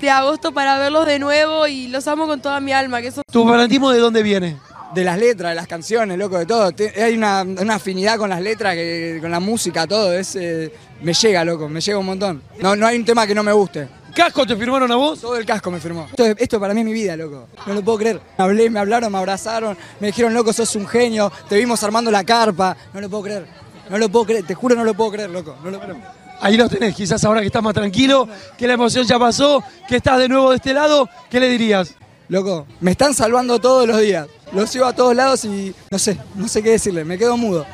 de 0.00 0.10
agosto 0.10 0.52
para 0.52 0.78
verlos 0.78 1.06
de 1.06 1.18
nuevo 1.18 1.66
y 1.66 1.88
los 1.88 2.06
amo 2.08 2.26
con 2.26 2.40
toda 2.40 2.60
mi 2.60 2.72
alma. 2.72 3.00
Que 3.00 3.12
son... 3.12 3.22
¿Tu 3.30 3.44
fanatismo 3.46 3.90
de 3.90 4.00
dónde 4.00 4.22
viene? 4.22 4.56
De 4.94 5.04
las 5.04 5.18
letras, 5.18 5.50
de 5.50 5.54
las 5.56 5.66
canciones, 5.66 6.16
loco, 6.18 6.38
de 6.38 6.46
todo. 6.46 6.72
Te- 6.72 7.02
hay 7.02 7.14
una, 7.16 7.42
una 7.42 7.74
afinidad 7.74 8.16
con 8.16 8.30
las 8.30 8.40
letras, 8.40 8.74
que, 8.74 9.18
con 9.20 9.30
la 9.30 9.38
música, 9.40 9.86
todo. 9.86 10.12
Es, 10.14 10.34
eh, 10.36 10.72
me 11.02 11.12
llega, 11.12 11.44
loco, 11.44 11.68
me 11.68 11.80
llega 11.80 11.98
un 11.98 12.06
montón. 12.06 12.42
No, 12.60 12.74
no 12.74 12.86
hay 12.86 12.96
un 12.96 13.04
tema 13.04 13.26
que 13.26 13.34
no 13.34 13.42
me 13.42 13.52
guste. 13.52 13.88
¿Casco 14.14 14.46
te 14.46 14.56
firmaron 14.56 14.90
a 14.90 14.96
vos? 14.96 15.20
Todo 15.20 15.36
el 15.36 15.44
casco 15.44 15.70
me 15.70 15.78
firmó. 15.78 16.06
Esto, 16.08 16.24
esto 16.24 16.58
para 16.58 16.72
mí 16.72 16.80
es 16.80 16.86
mi 16.86 16.92
vida, 16.94 17.16
loco. 17.16 17.48
No 17.66 17.74
lo 17.74 17.82
puedo 17.82 17.98
creer. 17.98 18.20
Me 18.38 18.44
hablé, 18.44 18.70
me 18.70 18.80
hablaron, 18.80 19.12
me 19.12 19.18
abrazaron, 19.18 19.76
me 20.00 20.08
dijeron, 20.08 20.32
loco, 20.32 20.52
sos 20.52 20.74
un 20.74 20.86
genio, 20.88 21.30
te 21.48 21.56
vimos 21.56 21.82
armando 21.84 22.10
la 22.10 22.24
carpa. 22.24 22.76
No 22.94 23.00
lo 23.00 23.10
puedo 23.10 23.24
creer. 23.24 23.46
No 23.90 23.98
lo 23.98 24.08
puedo 24.08 24.24
creer, 24.24 24.46
te 24.46 24.54
juro 24.54 24.74
no 24.74 24.84
lo 24.84 24.94
puedo 24.94 25.12
creer, 25.12 25.30
loco. 25.30 25.56
No 25.62 25.70
lo 25.70 25.80
Ahí 26.40 26.56
los 26.56 26.70
tenés, 26.70 26.94
quizás 26.94 27.22
ahora 27.24 27.40
que 27.40 27.46
estás 27.46 27.62
más 27.62 27.74
tranquilo, 27.74 28.28
que 28.56 28.66
la 28.66 28.74
emoción 28.74 29.04
ya 29.04 29.18
pasó, 29.18 29.62
que 29.88 29.96
estás 29.96 30.18
de 30.18 30.28
nuevo 30.28 30.50
de 30.50 30.56
este 30.56 30.72
lado, 30.72 31.08
¿qué 31.28 31.40
le 31.40 31.48
dirías? 31.48 31.94
Loco, 32.28 32.66
me 32.80 32.90
están 32.90 33.14
salvando 33.14 33.58
todos 33.58 33.86
los 33.88 34.00
días. 34.00 34.26
Los 34.52 34.70
sigo 34.70 34.84
a 34.86 34.92
todos 34.94 35.14
lados 35.14 35.44
y 35.44 35.74
no 35.90 35.98
sé, 35.98 36.18
no 36.34 36.46
sé 36.48 36.62
qué 36.62 36.70
decirle, 36.70 37.04
me 37.04 37.16
quedo 37.18 37.36
mudo. 37.36 37.64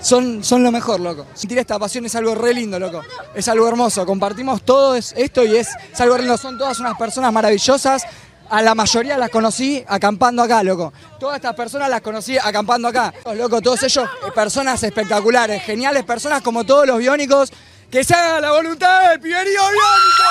Son, 0.00 0.44
son 0.44 0.62
lo 0.62 0.70
mejor, 0.70 1.00
loco. 1.00 1.26
Sentir 1.34 1.58
esta 1.58 1.78
pasión 1.78 2.04
es 2.04 2.14
algo 2.14 2.34
re 2.34 2.52
lindo, 2.54 2.78
loco. 2.78 3.02
Es 3.34 3.48
algo 3.48 3.66
hermoso. 3.66 4.04
Compartimos 4.04 4.62
todo 4.62 4.94
es- 4.94 5.14
esto 5.16 5.42
y 5.44 5.56
es, 5.56 5.68
es 5.92 6.00
algo 6.00 6.16
lindo. 6.18 6.36
Son 6.36 6.58
todas 6.58 6.78
unas 6.78 6.96
personas 6.96 7.32
maravillosas. 7.32 8.04
A 8.48 8.62
la 8.62 8.74
mayoría 8.76 9.18
las 9.18 9.30
conocí 9.30 9.82
acampando 9.88 10.42
acá, 10.42 10.62
loco. 10.62 10.92
Todas 11.18 11.36
estas 11.36 11.54
personas 11.56 11.88
las 11.90 12.02
conocí 12.02 12.36
acampando 12.38 12.86
acá. 12.86 13.12
Loco, 13.34 13.60
todos 13.60 13.82
ellos, 13.82 14.08
eh, 14.26 14.30
personas 14.32 14.80
espectaculares, 14.82 15.62
geniales 15.64 16.04
personas 16.04 16.42
como 16.42 16.64
todos 16.64 16.86
los 16.86 16.98
biónicos. 16.98 17.50
Que 17.90 18.04
se 18.04 18.14
haga 18.14 18.40
la 18.40 18.52
voluntad 18.52 19.10
del 19.10 19.20
piberío 19.20 19.60
biónico. 19.62 20.24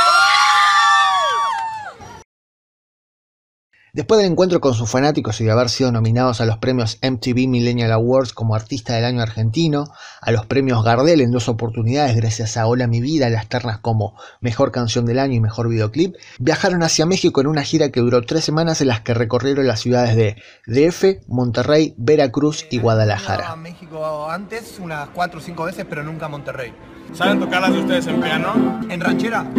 Después 3.95 4.19
del 4.19 4.29
encuentro 4.29 4.59
con 4.59 4.73
sus 4.73 4.91
fanáticos 4.91 5.39
y 5.39 5.45
de 5.45 5.51
haber 5.53 5.69
sido 5.69 5.89
nominados 5.89 6.41
a 6.41 6.45
los 6.45 6.57
premios 6.57 6.99
MTV 7.01 7.47
Millennial 7.47 7.93
Awards 7.93 8.33
como 8.33 8.53
Artista 8.53 8.93
del 8.93 9.05
Año 9.05 9.21
Argentino, 9.21 9.85
a 10.19 10.31
los 10.31 10.45
premios 10.45 10.83
Gardel 10.83 11.21
en 11.21 11.31
dos 11.31 11.47
oportunidades 11.47 12.13
gracias 12.13 12.57
a 12.57 12.67
Hola 12.67 12.87
Mi 12.87 12.99
Vida, 12.99 13.29
las 13.29 13.47
ternas 13.47 13.79
como 13.79 14.19
Mejor 14.41 14.73
Canción 14.73 15.05
del 15.05 15.17
Año 15.17 15.35
y 15.35 15.39
Mejor 15.39 15.69
Videoclip, 15.69 16.13
viajaron 16.39 16.83
hacia 16.83 17.05
México 17.05 17.39
en 17.39 17.47
una 17.47 17.63
gira 17.63 17.89
que 17.89 18.01
duró 18.01 18.21
tres 18.23 18.43
semanas 18.43 18.81
en 18.81 18.89
las 18.89 18.99
que 18.99 19.13
recorrieron 19.13 19.65
las 19.65 19.79
ciudades 19.79 20.17
de 20.17 20.35
DF, 20.67 21.25
Monterrey, 21.29 21.95
Veracruz 21.95 22.65
y 22.69 22.79
Guadalajara. 22.79 23.49
A 23.49 23.55
México 23.55 24.29
antes 24.29 24.77
unas 24.77 25.07
cuatro 25.11 25.39
o 25.39 25.41
cinco 25.41 25.63
veces, 25.63 25.85
pero 25.89 26.03
nunca 26.03 26.25
a 26.25 26.29
Monterrey. 26.29 26.73
¿Saben 27.13 27.39
tocar 27.39 27.61
las 27.61 27.71
de 27.71 27.79
ustedes 27.79 28.07
en 28.07 28.19
piano? 28.19 28.81
¿En 28.89 28.99
ranchera? 28.99 29.49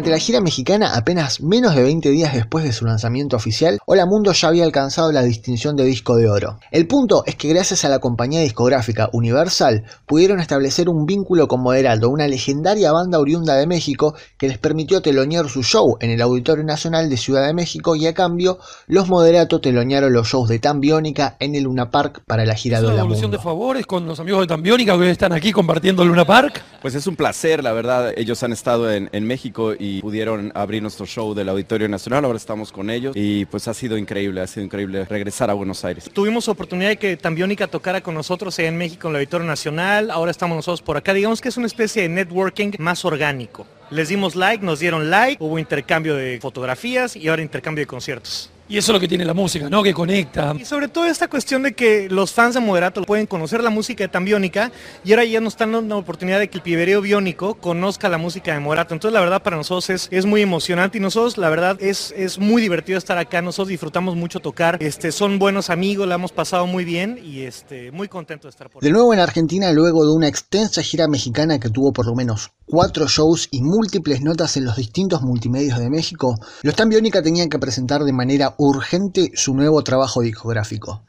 Durante 0.00 0.16
la 0.16 0.24
gira 0.24 0.40
mexicana, 0.40 0.94
apenas 0.94 1.42
menos 1.42 1.74
de 1.74 1.82
20 1.82 2.08
días 2.08 2.32
después 2.32 2.64
de 2.64 2.72
su 2.72 2.86
lanzamiento 2.86 3.36
oficial, 3.36 3.78
Hola 3.84 4.06
Mundo 4.06 4.32
ya 4.32 4.48
había 4.48 4.64
alcanzado 4.64 5.12
la 5.12 5.22
distinción 5.22 5.76
de 5.76 5.84
disco 5.84 6.16
de 6.16 6.26
oro. 6.26 6.58
El 6.70 6.86
punto 6.86 7.22
es 7.26 7.36
que 7.36 7.50
gracias 7.50 7.84
a 7.84 7.90
la 7.90 7.98
compañía 7.98 8.40
discográfica 8.40 9.10
Universal 9.12 9.84
pudieron 10.06 10.40
establecer 10.40 10.88
un 10.88 11.04
vínculo 11.04 11.48
con 11.48 11.60
Moderato, 11.60 12.08
una 12.08 12.26
legendaria 12.28 12.92
banda 12.92 13.18
oriunda 13.18 13.56
de 13.56 13.66
México 13.66 14.14
que 14.38 14.48
les 14.48 14.56
permitió 14.56 15.02
telonear 15.02 15.50
su 15.50 15.62
show 15.62 15.98
en 16.00 16.08
el 16.08 16.22
Auditorio 16.22 16.64
Nacional 16.64 17.10
de 17.10 17.18
Ciudad 17.18 17.46
de 17.46 17.52
México 17.52 17.94
y 17.94 18.06
a 18.06 18.14
cambio 18.14 18.58
los 18.86 19.06
Moderato 19.06 19.60
telonearon 19.60 20.14
los 20.14 20.28
shows 20.28 20.48
de 20.48 20.60
Tambiónica 20.60 21.36
en 21.40 21.54
el 21.54 21.64
Luna 21.64 21.90
Park 21.90 22.22
para 22.26 22.46
la 22.46 22.54
gira 22.54 22.78
¿Es 22.78 22.80
de 22.80 22.86
una 22.86 22.94
Hola 22.94 23.00
evolución 23.02 23.24
Mundo. 23.24 23.36
de 23.36 23.44
favores 23.44 23.84
con 23.84 24.06
los 24.06 24.18
amigos 24.18 24.40
de 24.40 24.46
Tambiónica 24.46 24.98
que 24.98 25.10
están 25.10 25.34
aquí 25.34 25.52
compartiendo 25.52 26.04
el 26.04 26.08
Luna 26.08 26.24
Park? 26.24 26.62
Pues 26.80 26.94
es 26.94 27.06
un 27.06 27.16
placer, 27.16 27.62
la 27.62 27.74
verdad. 27.74 28.14
Ellos 28.16 28.42
han 28.42 28.52
estado 28.52 28.90
en, 28.90 29.10
en 29.12 29.26
México 29.26 29.74
y 29.78 29.89
pudieron 29.98 30.52
abrir 30.54 30.82
nuestro 30.82 31.06
show 31.06 31.34
del 31.34 31.48
Auditorio 31.48 31.88
Nacional. 31.88 32.24
Ahora 32.24 32.36
estamos 32.36 32.70
con 32.70 32.90
ellos 32.90 33.16
y 33.16 33.44
pues 33.46 33.66
ha 33.66 33.74
sido 33.74 33.98
increíble, 33.98 34.40
ha 34.40 34.46
sido 34.46 34.64
increíble 34.64 35.04
regresar 35.06 35.50
a 35.50 35.54
Buenos 35.54 35.84
Aires. 35.84 36.08
Tuvimos 36.12 36.48
oportunidad 36.48 36.90
de 36.90 36.96
que 36.96 37.16
Tambiónica 37.16 37.66
tocara 37.66 38.00
con 38.00 38.14
nosotros 38.14 38.58
en 38.58 38.76
México 38.76 39.08
en 39.08 39.14
el 39.14 39.20
Auditorio 39.20 39.46
Nacional, 39.46 40.10
ahora 40.10 40.30
estamos 40.30 40.56
nosotros 40.56 40.82
por 40.82 40.96
acá. 40.96 41.12
Digamos 41.12 41.40
que 41.40 41.48
es 41.48 41.56
una 41.56 41.66
especie 41.66 42.02
de 42.02 42.08
networking 42.08 42.72
más 42.78 43.04
orgánico. 43.04 43.66
Les 43.90 44.08
dimos 44.08 44.36
like, 44.36 44.64
nos 44.64 44.78
dieron 44.78 45.10
like, 45.10 45.42
hubo 45.42 45.58
intercambio 45.58 46.14
de 46.14 46.38
fotografías 46.40 47.16
y 47.16 47.28
ahora 47.28 47.42
intercambio 47.42 47.82
de 47.82 47.86
conciertos. 47.86 48.50
Y 48.70 48.78
eso 48.78 48.92
es 48.92 48.94
lo 48.94 49.00
que 49.00 49.08
tiene 49.08 49.24
la 49.24 49.34
música, 49.34 49.68
¿no? 49.68 49.82
Que 49.82 49.92
conecta. 49.92 50.54
Y 50.56 50.64
sobre 50.64 50.86
todo 50.86 51.04
esta 51.04 51.26
cuestión 51.26 51.64
de 51.64 51.72
que 51.72 52.08
los 52.08 52.32
fans 52.32 52.54
de 52.54 52.60
Moderato 52.60 53.02
pueden 53.02 53.26
conocer 53.26 53.64
la 53.64 53.70
música 53.70 54.04
de 54.04 54.08
Tambiónica 54.08 54.70
y 55.04 55.10
ahora 55.10 55.24
ya 55.24 55.40
nos 55.40 55.54
están 55.54 55.72
dando 55.72 55.96
la 55.96 56.00
oportunidad 56.00 56.38
de 56.38 56.48
que 56.48 56.58
el 56.58 56.62
pibereo 56.62 57.00
biónico 57.00 57.56
conozca 57.56 58.08
la 58.08 58.16
música 58.16 58.54
de 58.54 58.60
Moderato. 58.60 58.94
Entonces 58.94 59.12
la 59.12 59.18
verdad 59.18 59.42
para 59.42 59.56
nosotros 59.56 59.90
es, 59.90 60.06
es 60.12 60.24
muy 60.24 60.40
emocionante 60.40 60.98
y 60.98 61.00
nosotros 61.00 61.36
la 61.36 61.50
verdad 61.50 61.78
es, 61.80 62.14
es 62.16 62.38
muy 62.38 62.62
divertido 62.62 62.96
estar 62.96 63.18
acá. 63.18 63.42
Nosotros 63.42 63.70
disfrutamos 63.70 64.14
mucho 64.14 64.38
tocar, 64.38 64.76
este, 64.80 65.10
son 65.10 65.40
buenos 65.40 65.68
amigos, 65.68 66.06
la 66.06 66.14
hemos 66.14 66.30
pasado 66.30 66.68
muy 66.68 66.84
bien 66.84 67.18
y 67.20 67.40
este, 67.40 67.90
muy 67.90 68.06
contento 68.06 68.46
de 68.46 68.50
estar 68.50 68.70
por 68.70 68.84
De 68.84 68.90
nuevo 68.92 69.12
en 69.12 69.18
Argentina, 69.18 69.72
luego 69.72 70.06
de 70.06 70.12
una 70.12 70.28
extensa 70.28 70.80
gira 70.80 71.08
mexicana 71.08 71.58
que 71.58 71.70
tuvo 71.70 71.92
por 71.92 72.06
lo 72.06 72.14
menos 72.14 72.52
cuatro 72.66 73.08
shows 73.08 73.48
y 73.50 73.62
múltiples 73.62 74.22
notas 74.22 74.56
en 74.56 74.64
los 74.64 74.76
distintos 74.76 75.22
multimedios 75.22 75.80
de 75.80 75.90
México, 75.90 76.38
los 76.62 76.76
Tambiónica 76.76 77.20
tenían 77.20 77.48
que 77.48 77.58
presentar 77.58 78.04
de 78.04 78.12
manera 78.12 78.54
urgente 78.68 79.30
su 79.34 79.54
nuevo 79.54 79.82
trabajo 79.82 80.20
discográfico. 80.20 81.02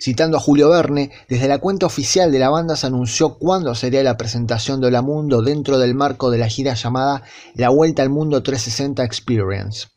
Citando 0.00 0.38
a 0.38 0.40
Julio 0.40 0.70
Verne, 0.70 1.10
desde 1.28 1.46
la 1.46 1.58
cuenta 1.58 1.86
oficial 1.86 2.32
de 2.32 2.38
la 2.38 2.48
banda 2.48 2.74
se 2.74 2.86
anunció 2.86 3.34
cuándo 3.38 3.74
sería 3.74 4.02
la 4.02 4.16
presentación 4.16 4.80
de 4.80 4.86
Hola 4.86 5.02
Mundo 5.02 5.42
dentro 5.42 5.78
del 5.78 5.94
marco 5.94 6.30
de 6.30 6.38
la 6.38 6.48
gira 6.48 6.74
llamada 6.74 7.22
La 7.54 7.68
Vuelta 7.68 8.02
al 8.02 8.08
Mundo 8.08 8.42
360 8.42 9.04
Experience. 9.04 9.88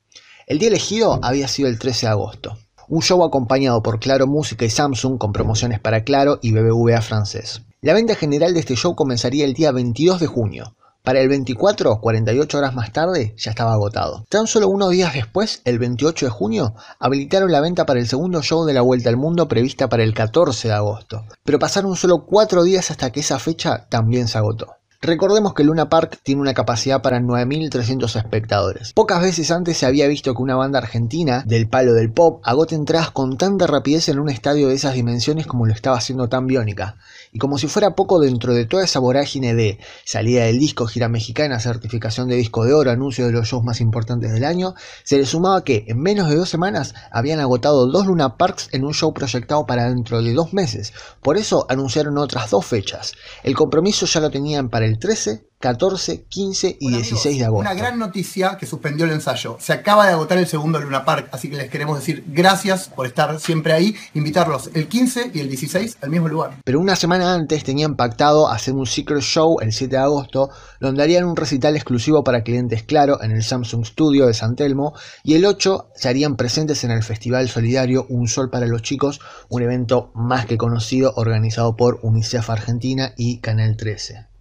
El 0.46 0.60
día 0.60 0.68
elegido 0.68 1.20
había 1.24 1.48
sido 1.48 1.70
el 1.70 1.80
13 1.80 2.06
de 2.08 2.12
agosto. 2.12 2.58
Un 2.90 3.02
show 3.02 3.24
acompañado 3.24 3.82
por 3.82 4.00
Claro 4.00 4.28
Música 4.28 4.66
y 4.66 4.70
Samsung 4.70 5.18
con 5.18 5.32
promociones 5.32 5.80
para 5.80 6.04
Claro 6.04 6.40
y 6.42 6.52
BBVA 6.52 7.02
francés. 7.02 7.62
La 7.82 7.94
venta 7.94 8.16
general 8.16 8.54
de 8.54 8.60
este 8.60 8.76
show 8.76 8.96
comenzaría 8.96 9.46
el 9.46 9.54
día 9.54 9.72
22 9.72 10.20
de 10.20 10.28
junio. 10.28 10.76
Para 11.04 11.20
el 11.20 11.28
24, 11.28 12.00
48 12.00 12.58
horas 12.58 12.74
más 12.74 12.94
tarde, 12.94 13.34
ya 13.36 13.52
estaba 13.52 13.74
agotado. 13.74 14.24
Tan 14.30 14.48
solo 14.48 14.70
unos 14.70 14.92
días 14.92 15.14
después, 15.14 15.62
el 15.66 15.78
28 15.78 16.28
de 16.28 16.30
junio, 16.30 16.76
habilitaron 16.98 17.52
la 17.52 17.60
venta 17.60 17.86
para 17.86 18.00
el 18.00 18.08
segundo 18.08 18.42
show 18.42 18.64
de 18.64 18.74
la 18.74 18.80
Vuelta 18.80 19.10
al 19.10 19.18
Mundo 19.18 19.50
prevista 19.50 19.90
para 19.90 20.04
el 20.04 20.14
14 20.14 20.70
de 20.70 20.74
agosto. 20.74 21.26
Pero 21.44 21.60
pasaron 21.60 21.98
solo 21.98 22.26
cuatro 22.26 22.64
días 22.64 22.90
hasta 22.90 23.12
que 23.12 23.20
esa 23.20 23.38
fecha 23.38 23.86
también 23.90 24.30
se 24.30 24.38
agotó. 24.38 24.78
Recordemos 25.06 25.54
que 25.54 25.66
Luna 25.66 25.90
Park 25.90 26.20
tiene 26.24 26.40
una 26.40 26.54
capacidad 26.54 27.02
para 27.02 27.20
9.300 27.20 28.16
espectadores. 28.16 28.94
Pocas 28.94 29.22
veces 29.22 29.52
antes 29.52 29.76
se 29.76 29.86
había 29.86 30.08
visto 30.08 30.34
que 30.34 30.42
una 30.42 30.56
banda 30.56 30.80
argentina 30.80 31.44
del 31.46 31.68
palo 31.68 31.94
del 31.94 32.10
pop 32.10 32.40
agote 32.46 32.76
entradas 32.76 33.12
con 33.12 33.36
tanta 33.36 33.68
rapidez 33.68 34.08
en 34.08 34.18
un 34.20 34.30
estadio 34.30 34.70
de 34.70 34.76
esas 34.76 34.94
dimensiones 34.94 35.46
como 35.46 35.66
lo 35.66 35.74
estaba 35.74 35.98
haciendo 35.98 36.30
tan 36.30 36.48
biónica. 36.48 36.96
Y 37.34 37.40
como 37.40 37.58
si 37.58 37.68
fuera 37.68 37.96
poco 37.96 38.22
dentro 38.22 38.54
de 38.54 38.66
toda 38.66 38.86
esa 38.86 39.00
vorágine 39.00 39.54
de 39.54 39.78
salida 40.06 40.46
del 40.46 40.58
disco, 40.58 40.88
gira 40.88 41.10
mexicana, 41.10 41.60
certificación 41.60 42.30
de 42.30 42.38
disco 42.38 42.64
de 42.64 42.74
oro, 42.74 42.90
anuncio 42.90 43.26
de 43.26 43.34
los 43.34 43.50
shows 43.50 43.66
más 43.66 43.82
importantes 43.82 44.32
del 44.32 44.46
año, 44.46 44.74
se 45.04 45.18
le 45.18 45.26
sumaba 45.26 45.66
que 45.66 45.84
en 45.90 46.00
menos 46.00 46.30
de 46.30 46.38
dos 46.38 46.48
semanas 46.48 46.94
habían 47.12 47.42
agotado 47.42 47.88
dos 47.88 48.08
Luna 48.08 48.38
Parks 48.38 48.70
en 48.72 48.86
un 48.86 48.94
show 48.94 49.14
proyectado 49.14 49.66
para 49.66 49.90
dentro 49.90 50.22
de 50.22 50.32
dos 50.32 50.54
meses. 50.54 50.94
Por 51.22 51.36
eso 51.36 51.66
anunciaron 51.68 52.18
otras 52.18 52.52
dos 52.52 52.66
fechas. 52.66 53.12
El 53.44 53.54
compromiso 53.54 54.06
ya 54.06 54.22
lo 54.22 54.30
tenían 54.30 54.70
para 54.70 54.86
el 54.86 54.93
13, 55.00 55.48
14, 55.64 56.26
15 56.26 56.78
y 56.78 56.92
16 56.92 57.40
de 57.40 57.46
agosto. 57.46 57.62
Una 57.62 57.74
gran 57.74 57.98
noticia 57.98 58.58
que 58.58 58.66
suspendió 58.66 59.06
el 59.06 59.12
ensayo. 59.12 59.56
Se 59.62 59.72
acaba 59.72 60.06
de 60.06 60.12
agotar 60.12 60.38
el 60.38 60.46
segundo 60.46 60.78
Luna 60.78 61.06
Park, 61.06 61.30
así 61.32 61.50
que 61.50 61.56
les 61.56 61.70
queremos 61.70 61.98
decir 61.98 62.26
gracias 62.28 62.90
por 62.90 63.08
estar 63.08 63.40
siempre 63.40 63.72
ahí. 63.72 63.96
Invitarlos 64.14 64.70
el 64.74 64.90
15 64.90 65.32
y 65.34 65.40
el 65.40 65.48
16 65.48 66.00
al 66.02 66.10
mismo 66.10 66.28
lugar. 66.28 66.58
Pero 66.66 66.82
una 66.82 66.98
semana 66.98 67.34
antes 67.34 67.64
tenían 67.64 67.96
pactado 67.96 68.50
hacer 68.50 68.74
un 68.74 68.86
Secret 68.86 69.22
Show 69.22 69.62
el 69.62 69.72
7 69.72 69.96
de 69.96 70.02
agosto, 70.02 70.50
donde 70.82 71.02
harían 71.02 71.24
un 71.24 71.38
recital 71.38 71.78
exclusivo 71.78 72.26
para 72.26 72.44
clientes 72.44 72.84
Claro 72.84 73.24
en 73.24 73.32
el 73.32 73.42
Samsung 73.42 73.86
Studio 73.86 74.28
de 74.28 74.34
San 74.34 74.58
Telmo, 74.58 74.94
y 75.24 75.36
el 75.36 75.46
8 75.46 75.92
se 75.96 76.10
harían 76.10 76.36
presentes 76.36 76.84
en 76.84 76.92
el 76.92 77.04
Festival 77.04 77.48
Solidario 77.48 78.06
Un 78.10 78.28
Sol 78.28 78.50
para 78.50 78.68
los 78.68 78.82
Chicos, 78.82 79.22
un 79.48 79.62
evento 79.62 80.12
más 80.14 80.46
que 80.46 80.58
conocido 80.58 81.14
organizado 81.16 81.78
por 81.78 82.02
UNICEF 82.04 82.50
Argentina 82.50 83.14
y 83.16 83.40
Canal 83.40 83.78
13. 83.78 84.33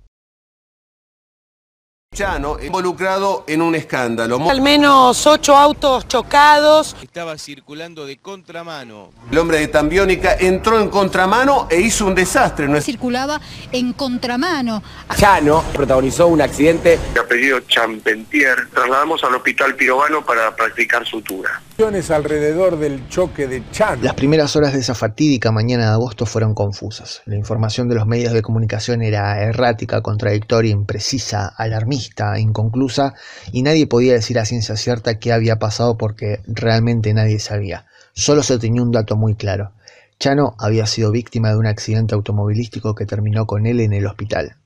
Chano 2.12 2.58
involucrado 2.62 3.44
en 3.46 3.62
un 3.62 3.74
escándalo. 3.74 4.38
Al 4.50 4.60
menos 4.60 5.26
ocho 5.26 5.56
autos 5.56 6.06
chocados. 6.06 6.94
Estaba 7.02 7.38
circulando 7.38 8.04
de 8.04 8.18
contramano. 8.18 9.08
El 9.30 9.38
hombre 9.38 9.60
de 9.60 9.68
Tambiónica 9.68 10.36
entró 10.38 10.78
en 10.78 10.90
contramano 10.90 11.68
e 11.70 11.80
hizo 11.80 12.04
un 12.04 12.14
desastre. 12.14 12.68
¿no? 12.68 12.78
Circulaba 12.82 13.40
en 13.72 13.94
contramano. 13.94 14.82
Chano 15.16 15.64
protagonizó 15.72 16.26
un 16.26 16.42
accidente. 16.42 16.98
De 17.14 17.20
apellido 17.20 17.60
Champentier. 17.60 18.68
Trasladamos 18.74 19.24
al 19.24 19.34
hospital 19.36 19.74
Pirovano 19.74 20.22
para 20.22 20.54
practicar 20.54 21.06
sutura. 21.06 21.62
alrededor 22.10 22.78
del 22.78 23.08
choque 23.08 23.46
de 23.46 23.62
Chano. 23.70 24.02
Las 24.02 24.14
primeras 24.14 24.54
horas 24.54 24.74
de 24.74 24.80
esa 24.80 24.94
fatídica 24.94 25.50
mañana 25.50 25.86
de 25.86 25.92
agosto 25.92 26.26
fueron 26.26 26.52
confusas. 26.52 27.22
La 27.24 27.36
información 27.36 27.88
de 27.88 27.94
los 27.94 28.06
medios 28.06 28.34
de 28.34 28.42
comunicación 28.42 29.00
era 29.00 29.40
errática, 29.42 30.02
contradictoria, 30.02 30.72
imprecisa, 30.72 31.48
alarmista 31.56 32.01
inconclusa 32.38 33.14
y 33.52 33.62
nadie 33.62 33.86
podía 33.86 34.14
decir 34.14 34.38
a 34.38 34.44
ciencia 34.44 34.76
cierta 34.76 35.18
qué 35.18 35.32
había 35.32 35.58
pasado 35.58 35.96
porque 35.96 36.40
realmente 36.46 37.12
nadie 37.14 37.38
sabía. 37.38 37.86
Solo 38.14 38.42
se 38.42 38.58
tenía 38.58 38.82
un 38.82 38.92
dato 38.92 39.16
muy 39.16 39.34
claro. 39.34 39.72
Chano 40.18 40.54
había 40.58 40.86
sido 40.86 41.10
víctima 41.10 41.50
de 41.50 41.56
un 41.56 41.66
accidente 41.66 42.14
automovilístico 42.14 42.94
que 42.94 43.06
terminó 43.06 43.46
con 43.46 43.66
él 43.66 43.80
en 43.80 43.92
el 43.92 44.06
hospital. 44.06 44.56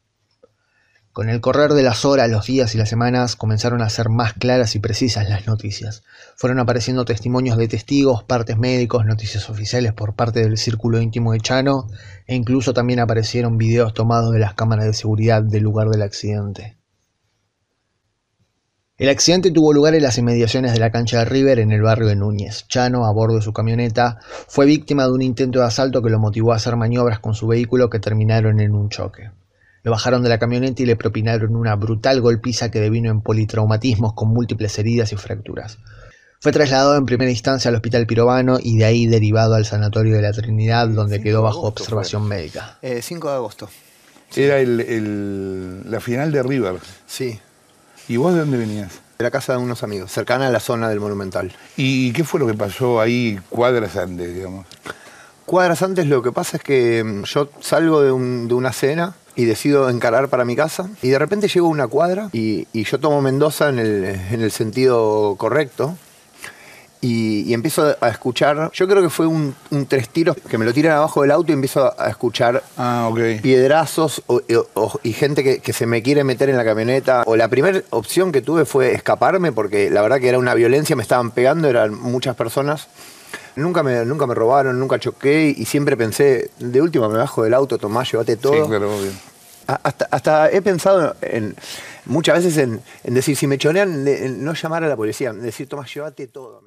Con 1.17 1.31
el 1.31 1.41
correr 1.41 1.73
de 1.73 1.83
las 1.83 2.05
horas, 2.05 2.29
los 2.29 2.45
días 2.45 2.75
y 2.75 2.79
las 2.79 2.91
semanas 2.91 3.37
comenzaron 3.37 3.81
a 3.81 3.89
ser 3.89 4.11
más 4.11 4.35
claras 4.35 4.75
y 4.75 4.81
precisas 4.81 5.31
las 5.31 5.47
noticias. 5.47 6.03
Fueron 6.37 6.59
apareciendo 6.59 7.07
testimonios 7.07 7.57
de 7.57 7.69
testigos, 7.69 8.23
partes 8.23 8.59
médicos, 8.59 9.07
noticias 9.07 9.49
oficiales 9.49 9.95
por 9.95 10.15
parte 10.15 10.41
del 10.41 10.59
círculo 10.59 11.01
íntimo 11.01 11.33
de 11.33 11.41
Chano 11.41 11.89
e 12.27 12.35
incluso 12.35 12.75
también 12.75 13.01
aparecieron 13.01 13.57
videos 13.57 13.95
tomados 13.95 14.35
de 14.35 14.41
las 14.41 14.53
cámaras 14.53 14.85
de 14.85 14.93
seguridad 14.93 15.43
del 15.43 15.63
lugar 15.63 15.89
del 15.89 16.03
accidente. 16.03 16.76
El 18.99 19.11
accidente 19.11 19.51
tuvo 19.51 19.75
lugar 19.75 19.95
en 19.95 20.03
las 20.03 20.17
inmediaciones 20.17 20.73
de 20.73 20.79
la 20.79 20.91
cancha 20.91 21.19
de 21.19 21.25
River 21.27 21.59
en 21.59 21.71
el 21.71 21.83
barrio 21.83 22.07
de 22.07 22.17
Núñez. 22.17 22.67
Chano, 22.67 23.05
a 23.05 23.13
bordo 23.13 23.37
de 23.37 23.43
su 23.43 23.53
camioneta, 23.53 24.19
fue 24.49 24.65
víctima 24.65 25.05
de 25.05 25.13
un 25.13 25.21
intento 25.21 25.59
de 25.59 25.67
asalto 25.67 26.03
que 26.03 26.09
lo 26.09 26.19
motivó 26.19 26.53
a 26.53 26.57
hacer 26.57 26.77
maniobras 26.77 27.19
con 27.19 27.35
su 27.35 27.47
vehículo 27.47 27.91
que 27.91 27.99
terminaron 28.01 28.59
en 28.59 28.73
un 28.75 28.89
choque. 28.89 29.31
Lo 29.83 29.91
bajaron 29.91 30.23
de 30.23 30.31
la 30.31 30.39
camioneta 30.39 30.83
y 30.83 30.87
le 30.87 30.97
propinaron 30.97 31.55
una 31.55 31.77
brutal 31.77 32.23
golpiza 32.23 32.71
que 32.71 32.81
devino 32.81 33.11
en 33.11 33.21
politraumatismos 33.21 34.15
con 34.15 34.31
múltiples 34.31 34.79
heridas 34.79 35.13
y 35.13 35.17
fracturas. 35.17 35.79
Fue 36.41 36.51
trasladado 36.53 36.97
en 36.97 37.05
primera 37.05 37.31
instancia 37.31 37.69
al 37.69 37.75
Hospital 37.75 38.07
Pirobano 38.07 38.59
y 38.63 38.79
de 38.79 38.85
ahí 38.87 39.07
derivado 39.07 39.55
al 39.55 39.67
Sanatorio 39.67 40.17
de 40.17 40.23
la 40.23 40.33
Trinidad, 40.33 40.89
donde 40.89 41.21
quedó 41.21 41.43
bajo 41.43 41.67
observación 41.67 42.27
médica. 42.27 42.79
5 43.03 43.29
de 43.29 43.35
agosto. 43.35 43.69
Era 44.35 44.59
el, 44.59 44.81
el- 44.81 45.91
la 45.91 46.01
final 46.01 46.33
de 46.33 46.43
River. 46.43 46.77
Sí. 47.07 47.39
¿Y 48.09 48.17
vos 48.17 48.35
de 48.35 48.41
dónde 48.41 48.57
venías? 48.59 48.93
De 49.19 49.25
la 49.25 49.31
casa 49.31 49.53
de 49.55 49.59
unos 49.59 49.83
amigos, 49.83 50.13
cercana 50.13 50.47
a 50.47 50.51
la 50.51 50.61
zona 50.61 50.89
del 50.89 51.01
Monumental. 51.01 51.53
¿Y 51.77 52.13
qué 52.13 52.23
fue 52.25 52.39
lo 52.39 52.47
que 52.47 52.55
pasó 52.55 53.01
ahí 53.01 53.39
cuadras 53.49 53.97
antes, 53.97 54.35
digamos? 54.35 54.67
Cuadras 55.47 55.83
antes 55.83 56.07
lo 56.07 56.23
que 56.23 56.33
pasa 56.33 56.57
es 56.59 56.63
que 56.63 57.03
mm, 57.05 57.23
yo 57.25 57.49
salgo 57.61 58.03
de, 58.03 58.13
un- 58.13 58.49
de 58.49 58.55
una 58.55 58.73
cena 58.73 59.15
y 59.37 59.45
decido 59.45 59.89
encarar 59.91 60.29
para 60.29 60.45
mi 60.45 60.57
casa 60.57 60.89
y 61.03 61.09
de 61.09 61.19
repente 61.19 61.49
llego 61.49 61.67
a 61.67 61.71
una 61.71 61.87
cuadra 61.89 62.29
y, 62.33 62.67
y 62.73 62.85
yo 62.85 62.99
tomo 62.99 63.21
Mendoza 63.23 63.69
en 63.69 63.79
el, 63.79 64.05
en 64.05 64.41
el 64.41 64.51
sentido 64.51 65.35
correcto 65.39 65.97
y, 67.07 67.43
y 67.49 67.55
empiezo 67.55 67.97
a 68.01 68.09
escuchar, 68.09 68.71
yo 68.73 68.89
creo 68.89 69.03
que 69.03 69.11
fue 69.11 69.27
un, 69.27 69.55
un 69.71 69.87
tres 69.87 70.09
tiros 70.09 70.37
que 70.49 70.59
me 70.59 70.65
lo 70.65 70.73
tiran 70.73 70.97
abajo 70.97 71.23
del 71.23 71.31
auto 71.31 71.53
y 71.53 71.55
empiezo 71.55 71.95
a 72.01 72.09
escuchar 72.09 72.63
Ah, 72.77 73.09
piedrazos 73.43 74.23
o- 74.27 74.41
o- 74.41 74.67
o- 74.75 75.01
y 75.03 75.13
gente 75.13 75.45
que, 75.45 75.61
que 75.61 75.73
se 75.73 75.87
me 75.87 76.03
quiere 76.03 76.25
meter 76.25 76.51
en 76.51 76.57
la 76.57 76.65
camioneta. 76.65 77.23
O 77.27 77.37
la 77.37 77.49
primera 77.49 77.81
opción 77.91 78.33
que 78.33 78.41
tuve 78.43 78.65
fue 78.65 78.93
escaparme 78.93 79.53
porque 79.53 79.91
la 79.91 80.03
verdad 80.03 80.19
que 80.21 80.29
era 80.29 80.39
una 80.39 80.55
violencia, 80.55 80.97
me 80.97 81.03
estaban 81.03 81.31
pegando, 81.31 81.69
eran 81.69 81.95
muchas 81.95 82.35
personas. 82.37 82.89
Nunca 83.55 83.83
me, 83.83 84.05
nunca 84.05 84.27
me 84.27 84.35
robaron, 84.35 84.79
nunca 84.79 84.99
choqué 84.99 85.55
y 85.57 85.65
siempre 85.65 85.97
pensé, 85.97 86.51
de 86.59 86.83
última 86.83 87.09
me 87.09 87.17
bajo 87.19 87.43
del 87.45 87.55
auto, 87.55 87.79
Tomás, 87.79 88.11
llévate 88.13 88.37
todo. 88.37 88.53
Sí, 88.65 88.69
claro, 88.69 88.97
obvio. 88.97 89.11
A- 89.69 89.81
Hasta, 89.83 90.09
hasta 90.11 90.51
he 90.51 90.61
pensado 90.63 91.17
en, 91.23 91.57
muchas 92.05 92.37
veces 92.45 92.57
en, 92.59 92.81
en 93.05 93.15
decir, 93.15 93.37
si 93.37 93.47
me 93.47 93.57
chonean, 93.59 94.05
de- 94.05 94.27
en 94.27 94.45
no 94.45 94.53
llamar 94.55 94.85
a 94.85 94.89
la 94.89 94.97
policía, 94.97 95.33
decir, 95.33 95.69
Tomás, 95.69 95.93
llévate 95.95 96.27
todo. 96.27 96.63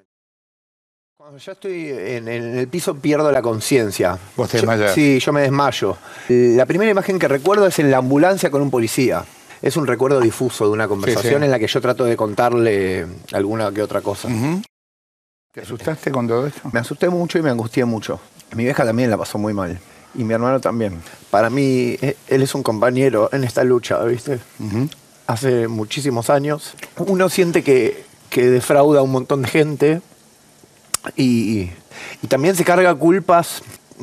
Cuando 1.30 1.46
ya 1.46 1.52
estoy 1.52 1.90
en, 1.90 2.28
en 2.28 2.58
el 2.58 2.68
piso 2.70 2.96
pierdo 2.96 3.32
la 3.32 3.44
conciencia. 3.44 4.18
Vos 4.36 4.50
te 4.50 4.58
desmayás. 4.58 4.96
Sí, 4.96 5.20
yo 5.20 5.32
me 5.32 5.42
desmayo. 5.42 5.96
La 6.28 6.66
primera 6.66 6.90
imagen 6.90 7.20
que 7.20 7.28
recuerdo 7.28 7.68
es 7.68 7.78
en 7.78 7.92
la 7.92 7.98
ambulancia 7.98 8.50
con 8.50 8.64
un 8.64 8.72
policía. 8.72 9.24
Es 9.62 9.78
un 9.78 9.86
recuerdo 9.86 10.22
difuso 10.22 10.66
de 10.66 10.72
una 10.72 10.88
conversación 10.88 11.42
sí. 11.42 11.46
en 11.46 11.52
la 11.52 11.60
que 11.60 11.68
yo 11.68 11.80
trato 11.82 12.06
de 12.06 12.18
contarle 12.18 13.06
alguna 13.32 13.72
que 13.72 13.84
otra 13.84 14.02
cosa. 14.02 14.28
¿Te 15.54 15.62
asustaste 15.62 16.10
con 16.10 16.28
todo 16.28 16.48
esto? 16.48 16.68
Me 16.74 16.80
asusté 16.80 17.10
mucho 17.10 17.38
y 17.38 17.44
me 17.44 17.52
angustié 17.52 17.86
mucho. 17.86 18.20
Mi 18.56 18.64
vieja 18.64 18.84
también 18.84 19.12
la 19.12 19.18
pasó 19.18 19.38
muy 19.38 19.54
mal. 19.54 19.78
Y 20.16 20.24
mi 20.24 20.34
hermano 20.34 20.60
también. 20.60 21.00
Para 21.30 21.52
mí, 21.52 21.96
eh, 22.02 22.18
él 22.28 22.42
es 22.42 22.56
un 22.56 22.64
compañero 22.64 23.30
en 23.32 23.44
esta 23.44 23.64
lucha, 23.64 24.04
¿viste? 24.04 24.40
Hace 25.28 25.68
muchísimos 25.68 26.32
años. 26.32 26.74
Uno 26.98 27.30
siente 27.30 27.64
que, 27.64 28.04
que 28.32 28.50
defrauda 28.50 29.02
a 29.02 29.04
un 29.04 29.12
montón 29.12 29.44
de 29.44 29.48
gente 29.48 30.02
y, 31.16 31.70
y 32.22 32.28
también 32.28 32.56
se 32.56 32.64
carga 32.66 32.94
culpas 32.96 33.62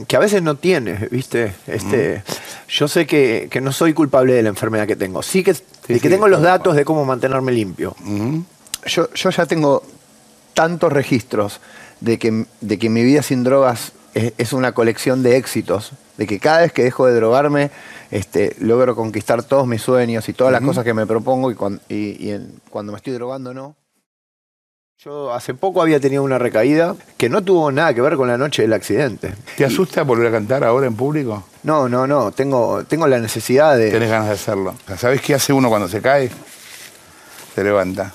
que 0.09 0.17
a 0.17 0.19
veces 0.19 0.43
no 0.43 0.57
tiene, 0.57 1.09
¿viste? 1.11 1.55
Este, 1.67 2.23
Yo 2.69 2.87
sé 2.89 3.07
que, 3.07 3.49
que 3.51 3.61
no 3.61 3.73
soy 3.73 3.95
culpable 3.95 4.35
de 4.35 4.43
la 4.43 4.51
enfermedad 4.51 4.87
que 4.87 4.97
tengo. 4.97 5.23
Sí 5.23 5.43
que, 5.43 5.53
de 5.55 5.61
que 5.89 5.99
sí, 6.01 6.09
tengo 6.09 6.29
los 6.29 6.43
datos 6.43 6.77
de 6.77 6.85
cómo 6.85 7.05
mantenerme 7.05 7.53
limpio. 7.53 7.95
yo, 8.87 9.11
yo 9.15 9.31
ya 9.31 9.47
tengo 9.47 9.83
tantos 10.55 10.93
registros 10.93 11.61
de 12.01 12.19
que, 12.19 12.45
de 12.61 12.79
que 12.79 12.91
mi 12.91 13.05
vida 13.05 13.23
sin 13.23 13.43
drogas 13.45 13.93
es, 14.15 14.33
es 14.39 14.53
una 14.53 14.73
colección 14.73 15.23
de 15.23 15.37
éxitos, 15.37 15.93
de 16.19 16.27
que 16.27 16.39
cada 16.41 16.61
vez 16.61 16.73
que 16.73 16.83
dejo 16.83 17.07
de 17.07 17.15
drogarme, 17.15 17.71
este, 18.11 18.55
logro 18.59 18.95
conquistar 18.97 19.43
todos 19.43 19.67
mis 19.67 19.81
sueños 19.83 20.29
y 20.29 20.33
todas 20.35 20.53
las 20.53 20.61
cosas 20.63 20.85
que 20.85 20.95
me 20.95 21.07
propongo 21.07 21.51
y, 21.51 21.55
cuan- 21.55 21.81
y- 21.89 22.17
y 22.23 22.31
en- 22.33 22.53
cuando 22.71 22.93
me 22.93 22.97
estoy 22.99 23.13
drogando 23.15 23.53
no. 23.55 23.77
Yo 25.05 25.35
hace 25.35 25.53
poco 25.53 25.83
había 25.83 26.01
tenido 26.01 26.23
una 26.23 26.39
recaída 26.39 26.97
que 27.19 27.29
no 27.29 27.43
tuvo 27.43 27.71
nada 27.71 27.93
que 27.93 28.01
ver 28.01 28.17
con 28.17 28.29
la 28.29 28.39
noche 28.39 28.63
del 28.63 28.73
accidente. 28.73 29.35
¿Te 29.55 29.67
asusta 29.67 30.03
volver 30.05 30.29
a 30.29 30.31
cantar 30.31 30.65
ahora 30.65 30.87
en 30.87 30.97
público? 30.97 31.45
No, 31.65 31.87
no, 31.87 32.07
no, 32.07 32.33
tengo, 32.33 32.83
tengo 32.85 33.07
la 33.07 33.19
necesidad 33.19 33.77
de... 33.77 33.91
Tenés 33.91 34.09
ganas 34.09 34.29
de 34.29 34.33
hacerlo. 34.33 34.75
¿Sabés 34.97 35.21
qué 35.21 35.35
hace 35.35 35.53
uno 35.53 35.69
cuando 35.69 35.87
se 35.87 36.01
cae? 36.01 36.31
Se 37.55 37.63
levanta. 37.63 38.11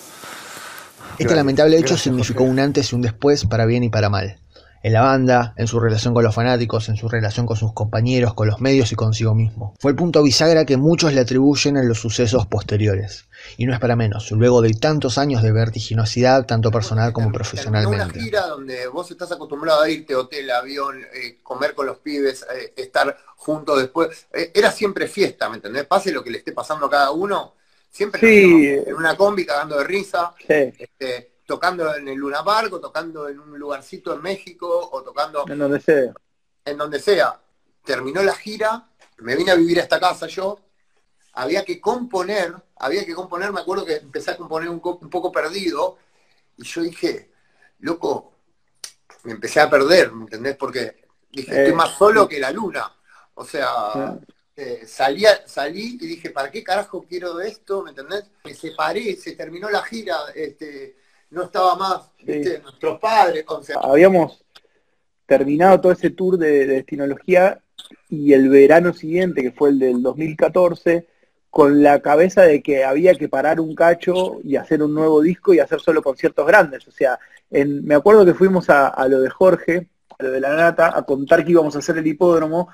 Este 1.19 1.35
lamentable 1.35 1.77
hecho 1.77 1.97
significó 1.97 2.45
un 2.45 2.59
antes 2.59 2.91
y 2.91 2.95
un 2.95 3.03
después 3.03 3.45
para 3.45 3.67
bien 3.67 3.83
y 3.83 3.89
para 3.89 4.09
mal. 4.09 4.40
En 4.83 4.93
la 4.93 5.01
banda, 5.01 5.53
en 5.57 5.67
su 5.67 5.79
relación 5.79 6.13
con 6.13 6.23
los 6.23 6.33
fanáticos, 6.33 6.89
en 6.89 6.95
su 6.97 7.07
relación 7.07 7.45
con 7.45 7.55
sus 7.55 7.71
compañeros, 7.73 8.33
con 8.33 8.47
los 8.47 8.59
medios 8.61 8.91
y 8.91 8.95
consigo 8.95 9.35
mismo. 9.35 9.75
Fue 9.79 9.91
el 9.91 9.95
punto 9.95 10.23
bisagra 10.23 10.65
que 10.65 10.75
muchos 10.77 11.13
le 11.13 11.21
atribuyen 11.21 11.77
a 11.77 11.83
los 11.83 11.99
sucesos 11.99 12.47
posteriores. 12.47 13.25
Y 13.57 13.65
no 13.65 13.73
es 13.73 13.79
para 13.79 13.95
menos, 13.95 14.31
luego 14.31 14.61
de 14.61 14.73
tantos 14.73 15.17
años 15.17 15.43
de 15.43 15.51
vertiginosidad, 15.51 16.45
tanto 16.45 16.71
personal 16.71 17.13
como 17.13 17.27
Terminó 17.27 17.29
una 17.29 17.37
profesionalmente. 17.37 18.19
gira 18.19 18.47
donde 18.47 18.87
vos 18.87 19.09
estás 19.11 19.31
acostumbrado 19.31 19.81
a 19.81 19.89
irte 19.89 20.15
hotel, 20.15 20.49
avión, 20.51 20.99
eh, 21.13 21.37
comer 21.43 21.73
con 21.75 21.85
los 21.85 21.97
pibes, 21.97 22.43
eh, 22.55 22.73
estar 22.75 23.15
juntos 23.35 23.79
después. 23.79 24.27
Eh, 24.33 24.51
era 24.53 24.71
siempre 24.71 25.07
fiesta, 25.07 25.49
¿me 25.49 25.55
entendés? 25.57 25.85
Pase 25.85 26.11
lo 26.11 26.23
que 26.23 26.29
le 26.31 26.39
esté 26.39 26.51
pasando 26.53 26.87
a 26.87 26.89
cada 26.89 27.11
uno, 27.11 27.53
siempre 27.89 28.19
Sí. 28.19 28.67
en 28.87 28.95
una 28.95 29.15
combi 29.15 29.45
cagando 29.45 29.77
de 29.77 29.83
risa, 29.83 30.31
Sí. 30.39 30.71
este, 30.79 31.30
tocando 31.53 31.93
en 31.95 32.07
el 32.07 32.17
Luna 32.17 32.43
Park, 32.43 32.71
o 32.73 32.79
tocando 32.79 33.27
en 33.27 33.37
un 33.39 33.59
lugarcito 33.59 34.13
en 34.13 34.21
México, 34.21 34.67
o 34.93 35.03
tocando 35.03 35.43
En 35.47 35.59
donde 35.59 35.81
sea. 35.81 36.13
en 36.63 36.77
donde 36.77 36.99
sea. 36.99 37.29
Terminó 37.83 38.23
la 38.23 38.35
gira, 38.35 38.69
me 39.17 39.35
vine 39.35 39.51
a 39.51 39.55
vivir 39.55 39.77
a 39.79 39.83
esta 39.83 39.99
casa 39.99 40.27
yo, 40.27 40.59
había 41.33 41.65
que 41.65 41.81
componer, 41.81 42.53
había 42.77 43.05
que 43.05 43.13
componer, 43.13 43.51
me 43.51 43.59
acuerdo 43.61 43.85
que 43.85 43.95
empecé 43.97 44.31
a 44.31 44.37
componer 44.37 44.69
un, 44.69 44.81
un 44.83 45.09
poco 45.09 45.29
perdido, 45.31 45.97
y 46.57 46.63
yo 46.63 46.81
dije, 46.81 47.31
loco, 47.79 48.33
me 49.23 49.33
empecé 49.33 49.59
a 49.59 49.69
perder, 49.69 50.11
¿me 50.13 50.23
entendés? 50.23 50.55
Porque 50.55 51.03
dije, 51.31 51.51
Eh, 51.53 51.59
estoy 51.63 51.75
más 51.75 51.97
solo 51.97 52.27
que 52.29 52.39
la 52.39 52.51
luna. 52.51 52.85
O 53.33 53.45
sea, 53.45 54.19
eh, 54.55 54.83
salía, 54.85 55.47
salí 55.47 55.97
y 56.01 56.05
dije, 56.07 56.29
¿para 56.29 56.51
qué 56.51 56.63
carajo 56.63 57.05
quiero 57.09 57.39
esto? 57.39 57.83
¿Me 57.83 57.91
entendés? 57.91 58.23
Me 58.43 58.53
separé, 58.53 59.15
se 59.15 59.31
terminó 59.35 59.69
la 59.69 59.81
gira, 59.83 60.17
este, 60.35 60.97
no 61.31 61.43
estaba 61.43 61.75
más, 61.75 62.11
¿viste? 62.23 62.59
nuestros 62.59 62.99
padres, 62.99 63.43
o 63.47 63.63
sea, 63.63 63.77
Habíamos 63.81 64.43
terminado 65.25 65.79
todo 65.81 65.91
ese 65.91 66.09
tour 66.09 66.37
de, 66.37 66.51
de 66.65 66.75
destinología 66.75 67.59
y 68.09 68.33
el 68.33 68.49
verano 68.49 68.93
siguiente, 68.93 69.41
que 69.41 69.51
fue 69.51 69.69
el 69.69 69.79
del 69.79 70.01
2014, 70.03 71.07
con 71.49 71.81
la 71.83 72.01
cabeza 72.01 72.43
de 72.43 72.61
que 72.61 72.83
había 72.83 73.15
que 73.15 73.27
parar 73.29 73.59
un 73.59 73.75
cacho 73.75 74.39
y 74.43 74.55
hacer 74.55 74.83
un 74.83 74.93
nuevo 74.93 75.21
disco 75.21 75.53
y 75.53 75.59
hacer 75.59 75.79
solo 75.81 76.01
conciertos 76.01 76.45
grandes. 76.47 76.87
O 76.87 76.91
sea, 76.91 77.19
en- 77.49 77.83
me 77.85 77.95
acuerdo 77.95 78.25
que 78.25 78.33
fuimos 78.33 78.69
a, 78.69 78.87
a 78.87 79.07
lo 79.07 79.19
de 79.21 79.29
Jorge, 79.29 79.87
a 80.17 80.23
lo 80.23 80.31
de 80.31 80.39
la 80.39 80.55
nata, 80.55 80.95
a 80.97 81.01
contar 81.03 81.43
que 81.43 81.51
íbamos 81.51 81.75
a 81.75 81.79
hacer 81.79 81.97
el 81.97 82.07
hipódromo, 82.07 82.69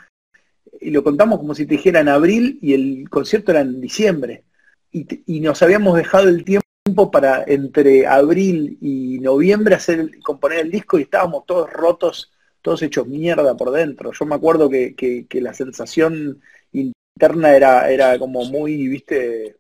y 0.80 0.92
lo 0.92 1.04
contamos 1.04 1.40
como 1.40 1.56
si 1.56 1.66
te 1.66 1.76
dijera 1.76 2.02
en 2.02 2.10
abril 2.10 2.60
y 2.62 2.74
el 2.74 3.10
concierto 3.10 3.52
era 3.52 3.62
en 3.62 3.82
diciembre. 3.82 4.44
Y 4.92 5.40
nos 5.42 5.62
habíamos 5.64 5.96
dejado 5.98 6.30
el 6.30 6.44
tiempo 6.44 6.67
para 6.96 7.44
entre 7.48 8.06
abril 8.08 8.78
y 8.82 9.20
noviembre 9.20 9.76
hacer 9.76 10.20
componer 10.24 10.60
el 10.60 10.72
disco 10.72 10.98
y 11.00 11.04
estábamos 11.04 11.46
todos 11.46 11.70
rotos, 11.72 12.32
todos 12.62 12.82
hechos 12.82 13.08
mierda 13.08 13.56
por 13.56 13.72
dentro. 13.72 14.12
Yo 14.12 14.26
me 14.26 14.36
acuerdo 14.36 14.70
que, 14.70 14.96
que- 14.96 15.26
que 15.28 15.42
la 15.42 15.54
sensación 15.54 16.42
interna 16.72 17.56
era, 17.56 17.90
era 17.90 18.18
como 18.20 18.46
muy, 18.46 18.88
viste, 18.88 19.58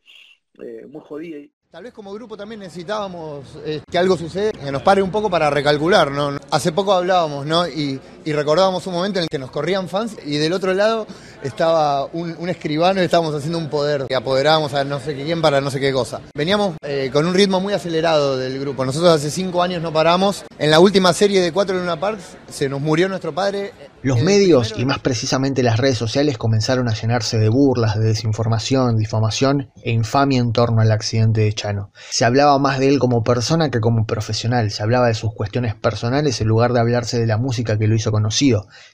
eh, 0.62 0.86
muy 0.90 1.02
jodida. 1.02 1.38
Tal 1.70 1.84
vez 1.84 1.94
como 1.94 2.13
grupo 2.13 2.38
también 2.38 2.60
necesitábamos 2.62 3.60
eh, 3.66 3.82
que 3.92 3.98
algo 3.98 4.16
suceda, 4.18 4.52
que 4.54 4.72
nos 4.72 4.82
pare 4.82 5.02
un 5.02 5.12
poco 5.12 5.30
para 5.30 5.50
recalcular, 5.50 6.10
¿no? 6.12 6.38
Hace 6.50 6.72
poco 6.72 6.94
hablábamos, 6.94 7.46
¿no? 7.46 7.68
Y, 7.68 8.00
y 8.28 8.34
recordábamos 8.34 8.86
un 8.88 8.94
momento 8.94 9.20
en 9.20 9.24
el 9.24 9.30
que 9.30 9.40
nos 9.40 9.52
corrían 9.52 9.88
fans 9.88 10.18
y 10.26 10.36
del 10.36 10.52
otro 10.52 10.74
lado 10.74 11.08
estaba 11.44 12.08
un, 12.08 12.36
un 12.40 12.50
escribano 12.50 13.02
y 13.02 13.06
estábamos 13.06 13.34
haciendo 13.34 13.58
un 13.58 13.70
poder 13.70 14.06
que 14.06 14.16
apoderábamos 14.16 14.74
a 14.74 14.84
no 14.84 15.00
sé 15.00 15.16
quién 15.16 15.42
para 15.42 15.62
no 15.62 15.72
sé 15.72 15.80
qué 15.80 15.94
cosa. 15.94 16.20
Veníamos 16.36 16.76
eh, 16.84 17.10
con 17.13 17.26
un 17.26 17.34
ritmo 17.34 17.62
muy 17.62 17.72
acelerado 17.72 18.36
del 18.36 18.60
grupo. 18.60 18.84
Nosotros 18.84 19.13
hace 19.13 19.32
cinco 19.32 19.63
años 19.63 19.82
no 19.82 19.94
paramos. 19.94 20.44
En 20.60 20.72
la 20.72 20.82
última 20.82 21.13
serie 21.13 21.40
de 21.40 21.54
Cuatro 21.54 21.78
Luna 21.78 22.02
Parks 22.02 22.36
se 22.50 22.68
nos 22.68 22.82
murió 22.82 23.08
nuestro 23.08 23.34
padre. 23.34 23.72
Los 24.04 24.22
medios 24.22 24.74
y 24.78 24.86
más 24.86 25.00
precisamente 25.00 25.63
las 25.63 25.78
redes 25.78 25.98
sociales 25.98 26.38
comenzaron 26.38 26.88
a 26.88 26.94
llenarse 26.94 27.40
de 27.40 27.50
burlas, 27.50 27.98
de 27.98 28.08
desinformación, 28.08 28.98
difamación 28.98 29.72
e 29.84 29.92
infamia 29.92 30.40
en 30.40 30.52
torno 30.52 30.82
al 30.82 30.92
accidente 30.92 31.42
de 31.42 31.54
Chano. 31.54 31.92
Se 32.10 32.24
hablaba 32.24 32.60
más 32.60 32.80
de 32.80 32.90
él 32.90 33.00
como 33.00 33.24
persona 33.24 33.72
que 33.72 33.80
como 33.80 34.06
profesional, 34.06 34.70
se 34.70 34.84
hablaba 34.84 35.08
de 35.08 35.13
sus 35.13 35.34
cuestiones 35.34 35.76
personales 35.76 36.40
en 36.42 36.48
lugar 36.48 36.74
de 36.74 36.80
hablarse 36.80 37.20
de 37.20 37.26
la 37.26 37.38
música 37.38 37.78
que 37.78 37.88
lo 37.88 37.96
hizo 37.96 38.12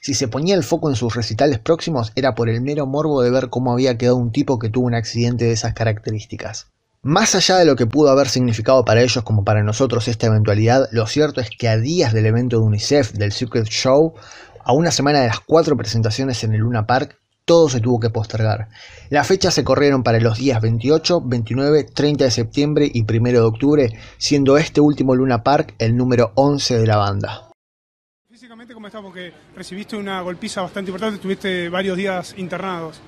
Si 0.00 0.14
se 0.14 0.28
ponía 0.28 0.54
el 0.54 0.62
foco 0.62 0.90
en 0.90 0.96
sus 0.96 1.14
recitales 1.14 1.58
próximos 1.58 2.12
era 2.14 2.34
por 2.34 2.48
el 2.48 2.60
mero 2.60 2.86
morbo 2.86 3.22
de 3.22 3.30
ver 3.30 3.48
cómo 3.50 3.72
había 3.72 3.98
quedado 3.98 4.16
un 4.16 4.32
tipo 4.32 4.58
que 4.58 4.70
tuvo 4.70 4.86
un 4.86 4.94
accidente 4.94 5.44
de 5.44 5.52
esas 5.52 5.74
características. 5.74 6.68
Más 7.02 7.34
allá 7.34 7.58
de 7.58 7.66
lo 7.66 7.76
que 7.76 7.86
pudo 7.86 8.10
haber 8.10 8.28
significado 8.28 8.84
para 8.84 9.02
ellos 9.02 9.22
como 9.24 9.44
para 9.44 9.62
nosotros 9.62 10.08
esta 10.08 10.26
eventualidad, 10.26 10.88
lo 10.90 11.06
cierto 11.06 11.42
es 11.42 11.50
que 11.50 11.68
a 11.68 11.76
días 11.76 12.14
del 12.14 12.24
evento 12.24 12.56
de 12.56 12.62
UNICEF 12.62 13.12
del 13.12 13.32
Secret 13.32 13.66
Show, 13.66 14.14
a 14.64 14.72
una 14.72 14.90
semana 14.90 15.20
de 15.20 15.26
las 15.26 15.40
cuatro 15.40 15.76
presentaciones 15.76 16.42
en 16.44 16.54
el 16.54 16.60
Luna 16.60 16.86
Park, 16.86 17.18
todo 17.44 17.68
se 17.68 17.80
tuvo 17.80 18.00
que 18.00 18.08
postergar. 18.08 18.68
Las 19.10 19.26
fechas 19.26 19.52
se 19.52 19.64
corrieron 19.64 20.02
para 20.02 20.18
los 20.18 20.38
días 20.38 20.62
28, 20.62 21.20
29, 21.20 21.84
30 21.84 22.24
de 22.24 22.30
septiembre 22.30 22.90
y 22.92 23.02
1 23.02 23.30
de 23.32 23.40
octubre, 23.40 23.98
siendo 24.16 24.56
este 24.56 24.80
último 24.80 25.14
Luna 25.14 25.42
Park 25.42 25.74
el 25.78 25.96
número 25.96 26.32
11 26.36 26.78
de 26.78 26.86
la 26.86 26.96
banda. 26.96 27.43
¿Cómo 28.84 28.88
estás? 28.88 29.02
Porque 29.02 29.32
recibiste 29.56 29.96
una 29.96 30.20
golpiza 30.20 30.60
bastante 30.60 30.90
importante, 30.90 31.18
tuviste 31.18 31.70
varios 31.70 31.96
días 31.96 32.34
internados. 32.36 33.00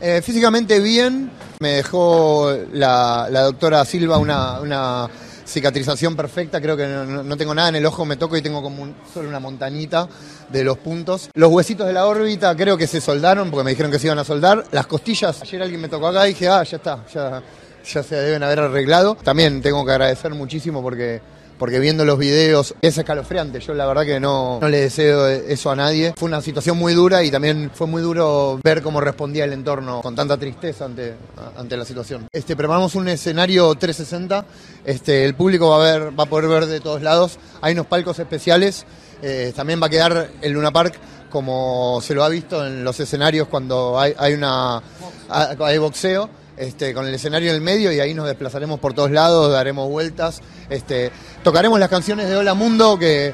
Eh, 0.00 0.22
físicamente 0.22 0.78
bien, 0.78 1.28
me 1.58 1.70
dejó 1.70 2.56
la, 2.72 3.26
la 3.28 3.40
doctora 3.40 3.84
Silva 3.84 4.18
una, 4.18 4.60
una 4.60 5.08
cicatrización 5.44 6.14
perfecta, 6.14 6.60
creo 6.60 6.76
que 6.76 6.86
no, 6.86 7.24
no, 7.24 7.36
tengo 7.36 7.52
nada 7.52 7.70
en 7.70 7.74
el 7.74 7.86
ojo, 7.86 8.04
me 8.04 8.16
toco 8.16 8.36
y 8.36 8.42
tengo 8.42 8.62
como 8.62 8.84
un, 8.84 8.94
solo 9.12 9.28
una 9.28 9.40
montañita 9.40 10.08
de 10.50 10.62
los 10.62 10.78
puntos. 10.78 11.28
Los 11.34 11.50
huesitos 11.50 11.88
de 11.88 11.94
la 11.94 12.06
órbita 12.06 12.54
creo 12.54 12.76
que 12.76 12.86
se 12.86 13.00
soldaron 13.00 13.50
porque 13.50 13.64
me 13.64 13.70
dijeron 13.70 13.90
que 13.90 13.98
se 13.98 14.06
iban 14.06 14.20
a 14.20 14.24
soldar. 14.24 14.64
Las 14.70 14.86
costillas, 14.86 15.42
ayer 15.42 15.60
alguien 15.60 15.80
me 15.80 15.88
tocó 15.88 16.06
acá 16.06 16.26
y 16.26 16.34
dije, 16.34 16.46
ah, 16.46 16.62
ya 16.62 16.76
está, 16.76 17.04
ya, 17.12 17.42
ya 17.84 18.02
se 18.04 18.14
deben 18.14 18.44
haber 18.44 18.60
arreglado. 18.60 19.16
También 19.16 19.60
tengo 19.62 19.84
que 19.84 19.90
agradecer 19.90 20.32
muchísimo 20.32 20.80
porque 20.80 21.20
porque 21.58 21.78
viendo 21.78 22.04
los 22.04 22.18
videos 22.18 22.74
es 22.82 22.98
escalofriante. 22.98 23.60
Yo 23.60 23.74
la 23.74 23.86
verdad 23.86 24.04
que 24.04 24.20
no, 24.20 24.58
no 24.60 24.68
le 24.68 24.80
deseo 24.80 25.26
eso 25.28 25.70
a 25.70 25.76
nadie. 25.76 26.14
Fue 26.16 26.28
una 26.28 26.40
situación 26.40 26.76
muy 26.76 26.94
dura 26.94 27.22
y 27.22 27.30
también 27.30 27.70
fue 27.72 27.86
muy 27.86 28.02
duro 28.02 28.58
ver 28.62 28.82
cómo 28.82 29.00
respondía 29.00 29.44
el 29.44 29.52
entorno 29.52 30.00
con 30.02 30.14
tanta 30.14 30.36
tristeza 30.36 30.84
ante, 30.84 31.14
ante 31.56 31.76
la 31.76 31.84
situación. 31.84 32.26
Este, 32.32 32.56
preparamos 32.56 32.94
un 32.94 33.08
escenario 33.08 33.74
360, 33.74 34.44
este, 34.84 35.24
el 35.24 35.34
público 35.34 35.70
va 35.70 35.76
a, 35.76 35.98
ver, 35.98 36.18
va 36.18 36.24
a 36.24 36.26
poder 36.26 36.48
ver 36.48 36.66
de 36.66 36.80
todos 36.80 37.02
lados. 37.02 37.38
Hay 37.60 37.72
unos 37.72 37.86
palcos 37.86 38.18
especiales, 38.18 38.84
eh, 39.22 39.52
también 39.54 39.80
va 39.80 39.86
a 39.86 39.90
quedar 39.90 40.30
el 40.42 40.52
Luna 40.52 40.72
Park 40.72 40.94
como 41.30 42.00
se 42.00 42.14
lo 42.14 42.22
ha 42.22 42.28
visto 42.28 42.64
en 42.64 42.84
los 42.84 43.00
escenarios 43.00 43.48
cuando 43.48 43.98
hay, 43.98 44.14
hay, 44.16 44.34
una, 44.34 44.80
hay 45.28 45.78
boxeo 45.78 46.30
este, 46.56 46.94
con 46.94 47.06
el 47.06 47.14
escenario 47.14 47.50
en 47.50 47.56
el 47.56 47.60
medio 47.60 47.92
y 47.92 48.00
ahí 48.00 48.14
nos 48.14 48.26
desplazaremos 48.26 48.80
por 48.80 48.94
todos 48.94 49.10
lados, 49.10 49.52
daremos 49.52 49.88
vueltas, 49.88 50.40
este, 50.70 51.10
tocaremos 51.42 51.78
las 51.80 51.88
canciones 51.88 52.28
de 52.28 52.36
Hola 52.36 52.54
Mundo, 52.54 52.98
que, 52.98 53.32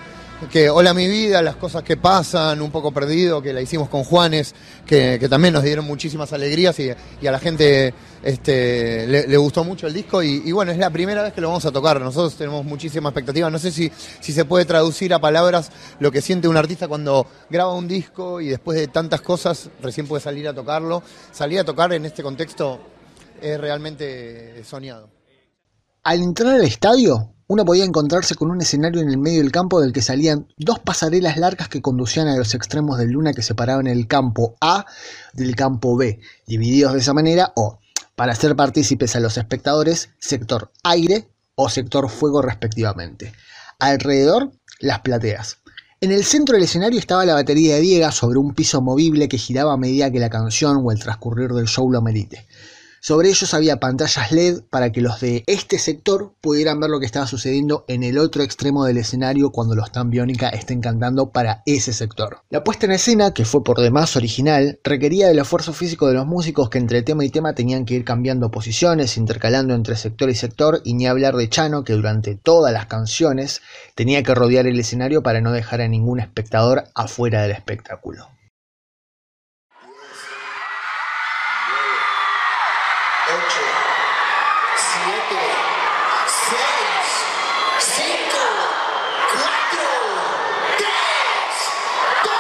que 0.51 0.71
Hola 0.71 0.95
mi 0.95 1.07
vida, 1.07 1.43
las 1.43 1.57
cosas 1.57 1.83
que 1.83 1.97
pasan, 1.97 2.63
un 2.63 2.71
poco 2.71 2.93
perdido, 2.93 3.43
que 3.43 3.53
la 3.53 3.61
hicimos 3.61 3.89
con 3.89 4.05
Juanes, 4.05 4.55
que, 4.87 5.19
que 5.21 5.29
también 5.29 5.53
nos 5.53 5.63
dieron 5.63 5.85
muchísimas 5.85 6.33
alegrías 6.33 6.79
y, 6.81 6.91
y 7.21 7.27
a 7.27 7.33
la 7.33 7.39
gente 7.39 7.93
este, 8.23 9.07
le, 9.07 9.27
le, 9.27 9.37
gustó 9.37 9.65
mucho 9.65 9.87
el 9.87 9.93
disco 9.93 10.23
y, 10.23 10.43
y, 10.45 10.53
bueno, 10.53 10.73
es 10.73 10.79
la 10.79 10.91
primera 10.91 11.23
vez 11.23 11.33
que 11.35 11.43
lo 11.43 11.49
vamos 11.49 11.67
a 11.67 11.73
tocar, 11.73 12.01
nosotros 12.01 12.37
tenemos 12.37 12.65
muchísima 12.65 13.11
expectativa, 13.11 13.51
no 13.51 13.59
sé 13.59 13.71
si, 13.71 13.93
si 14.21 14.33
se 14.33 14.45
puede 14.47 14.65
traducir 14.65 15.13
a 15.13 15.19
palabras 15.19 15.71
lo 15.99 16.11
que 16.11 16.23
siente 16.23 16.49
un 16.49 16.57
artista 16.57 16.89
cuando 16.89 17.27
graba 17.51 17.75
un 17.75 17.87
disco 17.87 18.41
y 18.41 18.49
después 18.49 18.79
de 18.79 18.89
tantas 18.89 19.21
cosas 19.21 19.69
recién 19.83 20.07
puede 20.07 20.23
salir 20.23 20.49
a 20.49 20.55
tocarlo, 20.55 21.03
salir 21.33 21.61
a 21.61 21.65
tocar 21.65 21.93
en 21.93 22.07
este 22.07 22.23
contexto 22.23 22.81
es 23.43 23.61
realmente 23.61 24.63
soñado. 24.65 25.11
Al 26.03 26.23
entrar 26.23 26.55
al 26.55 26.65
estadio, 26.65 27.35
uno 27.47 27.65
podía 27.65 27.85
encontrarse 27.85 28.37
con 28.37 28.51
un 28.51 28.61
escenario 28.61 29.01
en 29.01 29.11
el 29.11 29.19
medio 29.19 29.43
del 29.43 29.51
campo 29.51 29.81
del 29.81 29.93
que 29.93 30.03
salían 30.03 30.47
dos 30.57 30.79
pasarelas 30.79 31.37
largas 31.37 31.69
que 31.69 31.83
conducían 31.83 32.29
a 32.29 32.37
los 32.37 32.55
extremos 32.55 32.97
de 32.97 33.07
luna 33.07 33.33
que 33.33 33.43
separaban 33.43 33.87
el 33.87 34.07
campo 34.07 34.57
A 34.61 34.87
del 35.33 35.57
campo 35.57 35.97
B, 35.97 36.21
divididos 36.47 36.93
de 36.93 37.01
esa 37.01 37.13
manera 37.13 37.53
o, 37.57 37.81
para 38.15 38.33
hacer 38.33 38.55
partícipes 38.55 39.17
a 39.17 39.21
los 39.21 39.37
espectadores, 39.37 40.11
sector 40.21 40.71
aire 40.85 41.29
o 41.57 41.69
sector 41.69 42.09
fuego 42.09 42.41
respectivamente. 42.41 43.33
Alrededor, 43.79 44.53
las 44.79 45.01
plateas. 45.01 45.59
En 46.01 46.13
el 46.13 46.25
centro 46.25 46.55
del 46.55 46.65
escenario 46.65 46.99
estaba 46.99 47.27
la 47.27 47.35
batería 47.35 47.75
de 47.75 47.81
Diega 47.81 48.13
sobre 48.13 48.39
un 48.39 48.55
piso 48.55 48.81
movible 48.81 49.29
que 49.29 49.39
giraba 49.39 49.75
a 49.75 49.77
medida 49.77 50.11
que 50.11 50.21
la 50.21 50.31
canción 50.31 50.81
o 50.83 50.93
el 50.93 51.01
transcurrir 51.01 51.51
del 51.51 51.67
show 51.67 51.91
lo 51.91 52.01
merite. 52.01 52.47
Sobre 53.03 53.31
ellos 53.31 53.55
había 53.55 53.81
pantallas 53.81 54.31
LED 54.31 54.65
para 54.69 54.93
que 54.93 55.01
los 55.01 55.23
de 55.23 55.43
este 55.47 55.79
sector 55.79 56.35
pudieran 56.43 56.81
ver 56.81 56.91
lo 56.91 57.01
que 57.01 57.07
estaba 57.07 57.27
sucediendo 57.27 57.87
en 57.89 58.03
el 58.03 58.19
otro 58.19 58.43
extremo 58.43 58.85
del 58.85 58.99
escenario 58.99 59.53
cuando 59.53 59.75
los 59.75 59.91
Tan 59.91 60.11
Biónica 60.11 60.51
estén 60.51 60.83
cantando 60.83 61.31
para 61.31 61.63
ese 61.65 61.95
sector. 61.95 62.43
La 62.51 62.63
puesta 62.63 62.85
en 62.85 62.93
escena, 62.93 63.33
que 63.33 63.47
fue 63.47 63.65
por 63.65 63.81
demás 63.81 64.17
original, 64.17 64.81
requería 64.85 65.29
del 65.29 65.39
esfuerzo 65.39 65.73
físico 65.73 66.09
de 66.09 66.15
los 66.15 66.27
músicos 66.27 66.69
que 66.69 66.77
entre 66.77 67.01
tema 67.01 67.25
y 67.25 67.31
tema 67.31 67.55
tenían 67.55 67.87
que 67.87 67.95
ir 67.95 68.05
cambiando 68.05 68.51
posiciones, 68.51 69.17
intercalando 69.17 69.73
entre 69.73 69.97
sector 69.97 70.29
y 70.29 70.35
sector, 70.35 70.83
y 70.85 70.93
ni 70.93 71.07
hablar 71.07 71.37
de 71.37 71.49
Chano, 71.49 71.85
que 71.85 71.95
durante 71.95 72.35
todas 72.35 72.71
las 72.71 72.85
canciones 72.85 73.63
tenía 73.95 74.23
que 74.23 74.35
rodear 74.35 74.67
el 74.67 74.79
escenario 74.79 75.23
para 75.23 75.41
no 75.41 75.53
dejar 75.53 75.81
a 75.81 75.89
ningún 75.89 76.21
espectador 76.21 76.85
afuera 76.95 77.41
del 77.41 77.53
espectáculo. 77.53 78.29
8, 83.31 83.37
7, 84.75 85.39
6, 86.27 86.59
5, 87.79 88.11
4, 89.33 89.87
3, 90.79 90.89
2, 92.25 92.33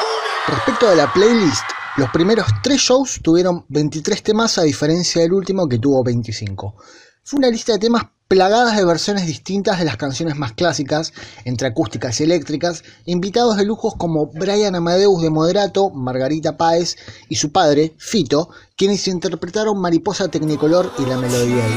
1. 0.00 0.39
Respecto 0.50 0.88
a 0.88 0.94
la 0.96 1.12
playlist, 1.12 1.62
los 1.96 2.10
primeros 2.10 2.46
tres 2.60 2.80
shows 2.80 3.20
tuvieron 3.22 3.64
23 3.68 4.20
temas 4.20 4.58
a 4.58 4.62
diferencia 4.62 5.22
del 5.22 5.32
último 5.32 5.68
que 5.68 5.78
tuvo 5.78 6.02
25. 6.02 6.74
Fue 7.22 7.38
una 7.38 7.50
lista 7.50 7.70
de 7.72 7.78
temas 7.78 8.06
plagadas 8.26 8.76
de 8.76 8.84
versiones 8.84 9.26
distintas 9.26 9.78
de 9.78 9.84
las 9.84 9.96
canciones 9.96 10.34
más 10.36 10.54
clásicas, 10.54 11.12
entre 11.44 11.68
acústicas 11.68 12.20
y 12.20 12.24
eléctricas, 12.24 12.82
invitados 13.04 13.58
de 13.58 13.64
lujos 13.64 13.94
como 13.96 14.26
Brian 14.26 14.74
Amadeus 14.74 15.22
de 15.22 15.30
Moderato, 15.30 15.90
Margarita 15.90 16.56
Páez 16.56 16.96
y 17.28 17.36
su 17.36 17.52
padre, 17.52 17.94
Fito, 17.98 18.50
quienes 18.76 19.06
interpretaron 19.06 19.80
Mariposa 19.80 20.26
Tecnicolor 20.26 20.90
y 20.98 21.06
la 21.06 21.16
melodía 21.16 21.64
de 21.64 21.70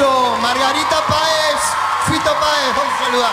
Margarita 0.00 0.96
Páez, 1.06 1.60
Fito 2.06 2.32
Páez, 2.40 2.74
vamos 2.74 2.94
a 2.94 3.04
saludar. 3.04 3.32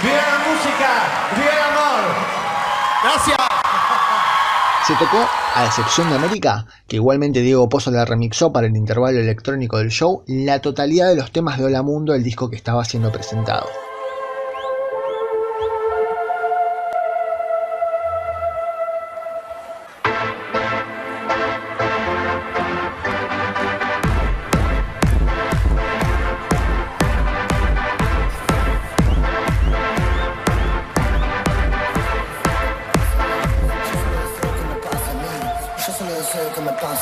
¡Viva 0.00 0.14
la 0.14 0.38
música! 0.48 0.88
¡Viva 1.34 1.50
el 1.50 1.58
amor! 1.58 2.14
Gracias. 3.02 3.38
Se 4.86 4.94
tocó, 4.94 5.28
a 5.56 5.66
excepción 5.66 6.08
de 6.10 6.14
América, 6.14 6.66
que 6.86 6.96
igualmente 6.96 7.40
Diego 7.40 7.68
Pozo 7.68 7.90
la 7.90 8.04
remixó 8.04 8.52
para 8.52 8.68
el 8.68 8.76
intervalo 8.76 9.18
electrónico 9.18 9.78
del 9.78 9.90
show, 9.90 10.22
la 10.28 10.60
totalidad 10.60 11.08
de 11.08 11.16
los 11.16 11.32
temas 11.32 11.58
de 11.58 11.64
Hola 11.64 11.82
Mundo, 11.82 12.14
el 12.14 12.22
disco 12.22 12.48
que 12.48 12.54
estaba 12.54 12.84
siendo 12.84 13.10
presentado. 13.10 13.66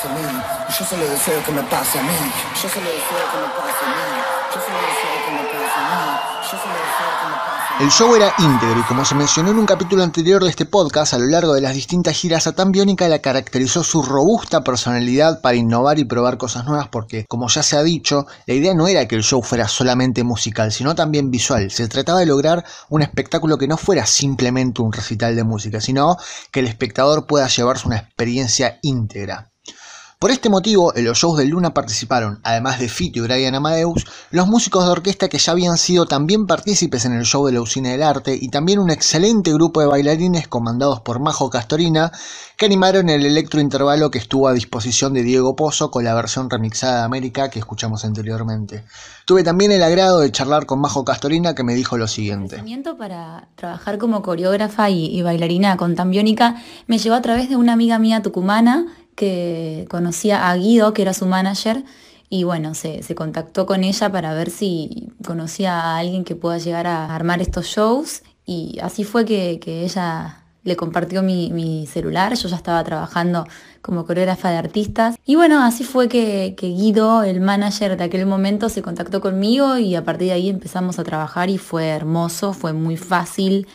Yo 0.05 0.85
solo 0.85 1.09
deseo 1.09 1.43
que 1.45 1.53
me 1.53 1.63
pase 1.63 1.99
a 1.99 2.03
mí. 2.03 2.11
Yo 2.63 2.69
solo 2.69 2.85
deseo 2.85 3.25
que 3.33 3.39
me 3.39 3.49
pase 3.57 3.85
a 3.85 3.89
mí. 3.89 4.05
Yo 4.53 4.61
solo 4.61 4.77
deseo 4.85 5.17
que 5.25 5.33
me 5.33 5.45
pase 5.49 5.81
a 5.81 5.85
mí. 5.89 6.05
Yo 6.43 6.59
solo 6.59 6.75
deseo 6.75 7.09
que 7.21 7.27
me 7.27 7.39
pase 7.39 7.65
a 7.65 7.79
mí. 7.79 7.85
El 7.85 7.91
show 7.91 8.15
era 8.15 8.35
íntegro 8.39 8.81
y 8.81 8.83
como 8.83 9.05
se 9.05 9.15
mencionó 9.15 9.51
en 9.51 9.59
un 9.59 9.65
capítulo 9.65 10.03
anterior 10.03 10.45
de 10.45 10.51
este 10.51 10.67
podcast, 10.67 11.15
a 11.15 11.19
lo 11.19 11.25
largo 11.27 11.55
de 11.55 11.63
las 11.63 11.75
distintas 11.75 12.17
giras 12.17 12.47
a 12.47 12.53
Tan 12.53 12.71
Biónica 12.71 13.09
la 13.09 13.21
caracterizó 13.21 13.83
su 13.83 14.03
robusta 14.03 14.63
personalidad 14.63 15.41
para 15.41 15.57
innovar 15.57 15.99
y 15.99 16.05
probar 16.05 16.37
cosas 16.37 16.67
nuevas 16.67 16.89
porque, 16.89 17.25
como 17.27 17.49
ya 17.49 17.63
se 17.63 17.79
ha 17.79 17.83
dicho, 17.83 18.27
la 18.47 18.55
idea 18.55 18.75
no 18.75 18.87
era 18.87 19.09
que 19.09 19.17
el 19.17 19.23
show 19.25 19.43
fuera 19.43 19.69
solamente 19.69 20.23
musical, 20.23 20.71
sino 20.71 20.95
también 20.95 21.31
visual. 21.31 21.71
Se 21.71 21.89
trataba 21.89 22.21
de 22.21 22.27
lograr 22.27 22.63
un 22.91 23.01
espectáculo 23.01 23.57
que 23.57 23.69
no 23.69 23.79
fuera 23.79 24.05
simplemente 24.05 24.83
un 24.83 24.93
recital 24.93 25.35
de 25.35 25.45
música, 25.45 25.81
sino 25.81 26.19
que 26.53 26.61
el 26.61 26.67
espectador 26.67 27.27
pueda 27.27 27.49
llevarse 27.49 27.89
una 27.89 27.97
experiencia 27.97 28.79
íntegra. 28.83 29.51
Por 30.25 30.31
este 30.31 30.49
motivo, 30.49 30.97
en 30.97 31.05
los 31.05 31.19
shows 31.19 31.37
de 31.37 31.45
Luna 31.45 31.75
participaron, 31.75 32.41
además 32.45 32.81
de 32.81 32.89
Fito 32.89 33.19
y 33.19 33.21
Brian 33.21 33.55
Amadeus, 33.55 34.07
los 34.31 34.47
músicos 34.47 34.83
de 34.87 34.91
orquesta 34.91 35.29
que 35.29 35.37
ya 35.37 35.53
habían 35.53 35.77
sido 35.77 36.07
también 36.07 36.47
partícipes 36.47 37.05
en 37.05 37.13
el 37.13 37.27
show 37.27 37.45
de 37.45 37.53
la 37.53 37.61
Usina 37.61 37.91
del 37.91 38.03
Arte 38.03 38.35
y 38.41 38.49
también 38.49 38.79
un 38.79 38.89
excelente 38.89 39.53
grupo 39.53 39.83
de 39.83 39.87
bailarines 39.87 40.49
comandados 40.49 41.03
por 41.03 41.21
Majo 41.21 41.51
Castorina 41.51 42.11
que 42.57 42.65
animaron 42.65 43.11
el 43.11 43.27
electrointervalo 43.27 44.11
que 44.11 44.17
estuvo 44.17 44.49
a 44.49 44.55
disposición 44.55 45.13
de 45.13 45.25
Diego 45.25 45.57
Pozo 45.57 45.91
con 45.91 46.05
la 46.05 46.15
versión 46.15 46.49
remixada 46.49 47.01
de 47.01 47.05
América 47.05 47.51
que 47.51 47.59
escuchamos 47.59 48.07
anteriormente. 48.07 48.85
Tuve 49.27 49.45
también 49.45 49.73
el 49.73 49.83
agrado 49.83 50.21
de 50.21 50.33
charlar 50.33 50.65
con 50.65 50.81
Majo 50.81 51.05
Castorina 51.05 51.55
que 51.55 51.65
me 51.65 51.75
dijo 51.75 51.99
lo 51.99 52.09
siguiente. 52.09 52.63
para 52.97 53.49
trabajar 53.57 53.99
como 53.99 54.23
coreógrafa 54.23 54.89
y, 54.89 55.21
bailarina 55.21 55.77
con 55.77 55.95
Tambiónica 55.95 56.63
me 56.87 56.97
llegó 56.97 57.15
a 57.15 57.21
través 57.21 57.51
de 57.51 57.57
una 57.57 57.75
amiga 57.75 57.99
mía 57.99 58.23
tucumana 58.23 58.87
que 59.15 59.87
conocía 59.89 60.49
a 60.51 60.57
Guido, 60.57 60.93
que 60.93 61.03
era 61.03 61.15
su 61.15 61.27
manager, 61.27 61.85
y 62.29 62.45
bueno, 62.45 62.75
se, 62.75 63.03
contactó 63.15 63.67
con 63.67 63.85
ella 63.85 64.11
para 64.11 64.35
ver 64.35 64.51
si 64.51 65.11
conocía 65.25 65.81
a 65.81 65.99
alguien 65.99 66.25
que 66.25 66.35
pueda 66.35 66.59
llegar 66.59 66.87
a 66.87 67.15
armar 67.15 67.41
estos 67.41 67.67
shows, 67.67 68.23
y 68.45 68.79
así 68.83 69.05
fue 69.05 69.25
que, 69.25 69.61
ella 69.67 70.41
le 70.65 70.77
compartió 70.77 71.23
mi, 71.23 71.87
celular, 71.87 72.35
yo 72.35 72.49
ya 72.49 72.57
estaba 72.57 72.83
trabajando 72.83 73.47
como 73.83 74.07
coreógrafa 74.07 74.51
de 74.51 74.57
artistas. 74.57 75.17
Y 75.27 75.37
bueno, 75.37 75.63
así 75.63 75.85
fue 75.85 76.09
que, 76.09 76.57
Guido, 76.59 77.23
el 77.23 77.41
manager 77.41 77.97
de 77.97 78.05
aquel 78.05 78.27
momento, 78.27 78.69
se 78.69 78.83
contactó 78.83 79.21
conmigo 79.21 79.77
y 79.77 79.95
a 79.95 80.05
partir 80.05 80.29
de 80.29 80.33
ahí 80.33 80.49
empezamos 80.49 80.99
a 80.99 81.05
trabajar 81.05 81.51
y 81.51 81.59
fue 81.59 81.89
hermoso, 81.89 82.55
fue 82.55 82.73
muy 82.73 82.97
fácil 82.97 83.69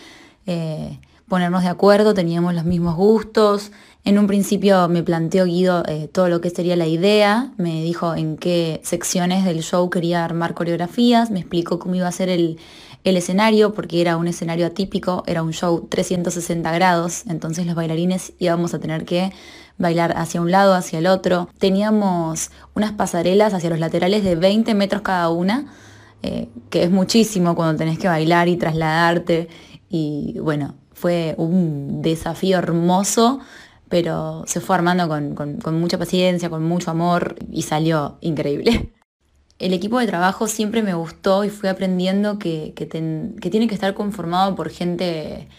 eh, 0.48 1.00
ponernos 1.30 1.62
de 1.62 1.70
acuerdo, 1.70 2.14
teníamos 2.14 2.56
los 2.56 2.66
mismos 2.66 2.96
gustos, 2.96 3.72
en 4.06 4.18
un 4.18 4.28
principio 4.28 4.88
me 4.88 5.04
planteó 5.04 5.46
Guido 5.46 5.84
eh, 5.88 6.10
todo 6.12 6.30
lo 6.30 6.42
que 6.42 6.50
sería 6.50 6.76
la 6.76 6.88
idea, 6.88 7.52
me 7.58 7.84
dijo 7.84 8.16
en 8.16 8.38
qué 8.38 8.80
secciones 8.84 9.44
del 9.44 9.62
show 9.62 9.90
quería 9.90 10.24
armar 10.24 10.54
coreografías, 10.54 11.32
me 11.32 11.40
explicó 11.40 11.80
cómo 11.80 11.96
iba 11.96 12.08
a 12.08 12.12
ser 12.12 12.30
el, 12.30 12.58
escenario, 13.04 13.74
porque 13.74 14.02
era 14.02 14.18
un 14.18 14.28
escenario 14.28 14.68
atípico, 14.68 15.24
era 15.26 15.42
un 15.42 15.52
show 15.52 15.88
360 15.90 16.72
grados, 16.72 17.24
entonces 17.28 17.66
los 17.66 17.74
bailarines 17.74 18.34
íbamos 18.38 18.76
a 18.76 18.80
tener 18.80 19.04
que 19.04 19.32
bailar 19.80 20.14
hacia 20.16 20.42
un 20.42 20.52
lado, 20.52 20.76
hacia 20.76 21.00
el 21.00 21.08
otro. 21.08 21.50
Teníamos 21.58 22.52
unas 22.76 22.92
pasarelas 22.92 23.56
hacia 23.56 23.72
los 23.72 23.80
laterales 23.80 24.24
de 24.24 24.36
20 24.36 24.76
metros 24.76 25.02
cada 25.02 25.30
una, 25.30 25.74
eh, 26.22 26.50
que 26.70 26.84
es 26.84 26.92
muchísimo 26.92 27.56
cuando 27.56 27.78
tenés 27.78 27.98
que 27.98 28.08
bailar 28.08 28.48
y 28.48 28.58
trasladarte. 28.58 29.48
Y 29.90 30.38
bueno, 30.40 30.76
fue 30.94 31.34
un 31.38 32.04
desafío 32.04 32.60
hermoso 32.60 33.40
pero 33.90 34.44
se 34.46 34.62
fue 34.62 34.76
armando 34.76 35.10
con, 35.10 35.80
mucha 35.80 35.98
paciencia, 35.98 36.50
con 36.50 36.64
mucho 36.64 36.92
amor 36.92 37.36
y 37.52 37.64
salió 37.64 38.18
increíble. 38.22 38.94
El 39.60 39.74
equipo 39.74 40.00
de 40.00 40.08
trabajo 40.08 40.48
siempre 40.48 40.84
me 40.84 40.94
gustó 40.94 41.44
y 41.44 41.50
fui 41.50 41.68
aprendiendo 41.68 42.40
que, 42.40 42.74
tiene 43.52 43.68
que 43.68 43.74
estar 43.74 43.94
conformado 43.94 44.56
por 44.56 44.70
gente, 44.70 45.50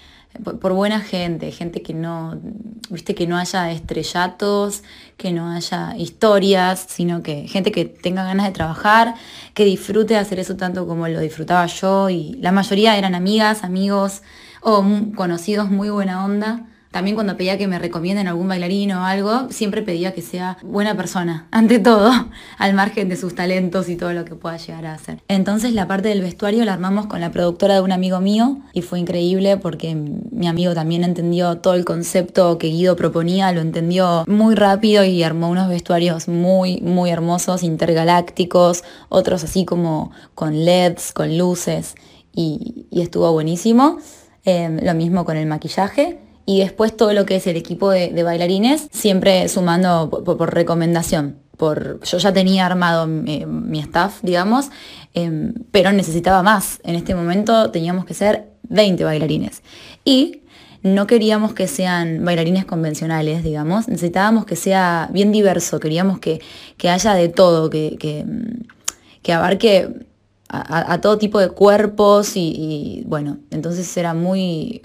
por, 0.43 0.73
buena 0.73 1.01
gente, 1.01 1.51
gente 1.51 1.83
que 1.83 1.93
no, 1.93 2.41
viste, 2.89 3.15
que 3.15 3.27
no 3.27 3.37
haya 3.37 3.71
estrellatos, 3.73 4.85
que 5.19 5.33
no 5.33 5.51
haya 5.51 5.95
historias, 5.99 6.87
sino 6.89 7.23
que 7.23 7.47
gente 7.47 7.73
que 7.73 7.85
tenga 7.85 8.25
ganas 8.25 8.47
de 8.47 8.53
trabajar, 8.53 9.17
que 9.53 9.67
disfrute 9.67 10.15
de 10.15 10.21
hacer 10.21 10.39
eso 10.39 10.57
tanto 10.57 10.87
como 10.87 11.07
lo 11.07 11.21
disfrutaba 11.21 11.67
yo 11.67 12.09
y 12.09 12.39
la 12.41 12.53
mayoría 12.53 12.97
eran 12.97 13.15
amigas, 13.15 13.65
amigos 13.65 14.23
o 14.63 14.83
conocidos 15.15 15.69
muy 15.69 15.91
buena 15.91 16.25
onda 16.25 16.70
también 16.91 17.15
cuando 17.15 17.37
pedía 17.37 17.57
que 17.57 17.69
me 17.69 17.79
recomienden 17.79 18.27
algún 18.27 18.49
bailarín 18.49 18.93
o 18.93 19.05
algo, 19.05 19.49
siempre 19.51 19.83
pedía 19.83 20.13
que 20.13 20.23
sea 20.23 20.59
buena 20.63 20.97
persona, 20.97 21.47
ante 21.53 21.79
todo, 21.79 22.11
al 22.59 22.75
margen 22.75 23.09
de 23.09 23.17
sus 23.17 23.35
talentos 23.35 23.89
y 23.89 23.97
todo 23.97 24.13
lo 24.13 24.25
que 24.25 24.35
pueda 24.35 24.57
llegar 24.57 24.87
a 24.87 24.95
hacer. 24.95 25.23
Entonces 25.29 25.73
la 25.73 25.87
parte 25.87 26.09
del 26.09 26.21
vestuario 26.21 26.65
la 26.65 26.73
armamos 26.73 27.07
con 27.07 27.21
la 27.21 27.31
productora 27.31 27.75
de 27.75 27.81
un 27.81 27.93
amigo 27.93 28.21
mío 28.21 28.59
y 28.73 28.83
fue 28.83 28.99
increíble 28.99 29.57
porque 29.57 29.95
mi 29.95 30.49
amigo 30.49 30.75
también 30.75 31.05
entendió 31.05 31.59
todo 31.59 31.75
el 31.75 31.85
concepto 31.85 32.59
que 32.59 32.69
Guido 32.69 32.97
proponía, 32.97 33.53
lo 33.53 33.61
entendió 33.61 34.25
muy 34.27 34.55
rápido 34.57 35.05
y 35.05 35.23
armó 35.23 35.49
unos 35.49 35.69
vestuarios 35.69 36.27
muy, 36.27 36.81
muy 36.81 37.11
hermosos, 37.11 37.63
intergalácticos, 37.63 38.83
otros 39.09 39.45
así 39.45 39.65
como 39.65 40.11
con 40.35 40.65
LEDs, 40.65 41.13
con 41.13 41.39
luces 41.39 41.95
y, 42.33 42.87
estuvo 42.91 43.33
buenísimo. 43.33 43.99
Eh, 44.45 44.79
lo 44.83 44.95
mismo 44.95 45.25
con 45.25 45.37
el 45.37 45.47
maquillaje 45.47 46.19
y 46.47 46.61
después 46.61 46.97
todo 46.97 47.13
lo 47.13 47.27
que 47.27 47.37
es 47.37 47.47
el 47.47 47.57
equipo 47.57 47.91
de, 47.91 48.23
bailarines, 48.23 48.89
siempre 48.93 49.49
sumando 49.49 50.11
por, 50.11 50.55
recomendación. 50.55 51.37
Por, 51.57 52.01
yo 52.03 52.19
ya 52.19 52.33
tenía 52.33 52.67
armado 52.67 53.07
mi, 53.07 53.81
staff, 53.81 54.21
digamos, 54.23 54.71
em, 55.15 55.55
pero 55.71 55.93
necesitaba 55.93 56.43
más. 56.43 56.81
En 56.85 56.95
este 56.95 57.15
momento 57.15 57.71
teníamos 57.71 58.05
que 58.05 58.15
ser 58.15 58.49
20 58.63 59.05
bailarines. 59.05 59.63
Y 60.05 60.41
no 60.83 61.07
queríamos 61.07 61.53
que 61.53 61.69
sean 61.69 62.25
bailarines 62.25 62.65
convencionales, 62.65 63.45
digamos, 63.45 63.89
necesitábamos 63.89 64.47
que 64.47 64.57
sea 64.57 65.11
bien 65.13 65.31
diverso, 65.31 65.79
queríamos 65.79 66.19
que, 66.21 66.41
haya 66.89 67.15
de 67.15 67.29
todo, 67.29 67.69
que, 67.69 67.97
que, 69.23 69.33
abarque 69.33 70.07
a, 70.49 71.01
todo 71.01 71.19
tipo 71.19 71.39
de 71.39 71.51
cuerpos 71.51 72.33
y, 72.35 73.05
bueno, 73.07 73.39
entonces 73.51 73.95
era 73.97 74.15
muy, 74.15 74.83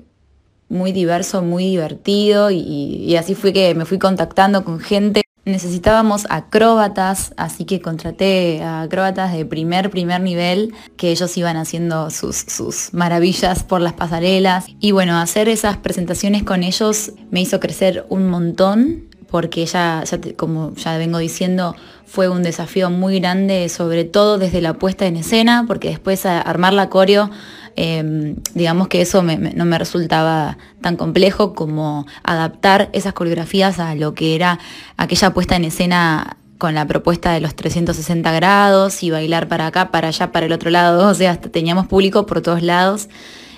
muy 0.69 0.91
diverso, 0.91 1.41
muy 1.41 1.65
divertido 1.65 2.51
y, 2.51 3.15
así 3.17 3.35
fue 3.35 3.53
que 3.53 3.73
me 3.75 3.85
fui 3.85 3.99
contactando 3.99 4.63
con 4.63 4.79
gente. 4.79 5.21
Necesitábamos 5.45 6.25
acróbatas, 6.31 7.31
así 7.37 7.65
que 7.65 7.79
contraté 7.79 8.63
acróbatas 8.63 9.31
de 9.31 9.45
primer, 9.45 9.91
primer 9.91 10.19
nivel, 10.21 10.73
que 10.97 11.11
ellos 11.11 11.37
iban 11.37 11.55
haciendo 11.55 12.09
sus, 12.09 12.37
sus 12.37 12.93
maravillas 12.93 13.63
por 13.63 13.79
las 13.79 13.93
pasarelas. 13.93 14.65
Y 14.79 14.91
bueno, 14.91 15.19
hacer 15.19 15.47
esas 15.47 15.77
presentaciones 15.77 16.41
con 16.41 16.63
ellos 16.63 17.11
me 17.29 17.41
hizo 17.41 17.59
crecer 17.59 18.07
un 18.09 18.27
montón, 18.27 19.03
porque 19.29 19.65
ya, 19.67 20.03
ya 20.03 20.19
como 20.35 20.73
ya 20.75 20.97
vengo 20.97 21.19
diciendo, 21.19 21.75
fue 22.05 22.29
un 22.29 22.41
desafío 22.41 22.89
muy 22.89 23.19
grande, 23.19 23.67
sobre 23.69 24.05
todo 24.05 24.37
desde 24.37 24.61
la 24.61 24.73
puesta 24.75 25.05
en 25.05 25.17
escena, 25.17 25.65
porque 25.67 25.89
después 25.89 26.25
armar 26.25 26.73
la 26.73 26.89
coreo 26.89 27.29
Em, 27.77 28.37
digamos 28.53 28.87
que 28.87 29.01
eso 29.01 29.21
no 29.21 29.65
me 29.65 29.77
resultaba 29.77 30.57
tan 30.81 30.95
complejo 30.95 31.53
como 31.53 32.05
adaptar 32.23 32.89
esas 32.93 33.13
coreografías 33.13 33.79
a 33.79 33.95
lo 33.95 34.13
que 34.13 34.33
era 34.33 34.59
aquella 34.95 35.33
puesta 35.33 35.57
en 35.57 35.65
escena 35.65 36.37
con 36.57 36.73
la 36.73 36.87
propuesta 36.87 37.33
de 37.33 37.41
los 37.41 37.53
360 37.53 38.31
grados 38.31 39.03
y 39.03 39.11
bailar 39.11 39.49
para 39.49 39.67
acá, 39.67 39.91
para 39.91 40.07
allá, 40.07 40.31
para 40.31 40.45
el 40.45 40.53
otro 40.53 40.69
lado, 40.69 41.07
o 41.09 41.13
sea, 41.13 41.39
teníamos 41.39 41.87
público 41.87 42.25
por 42.25 42.41
todos 42.41 42.61
lados. 42.61 43.09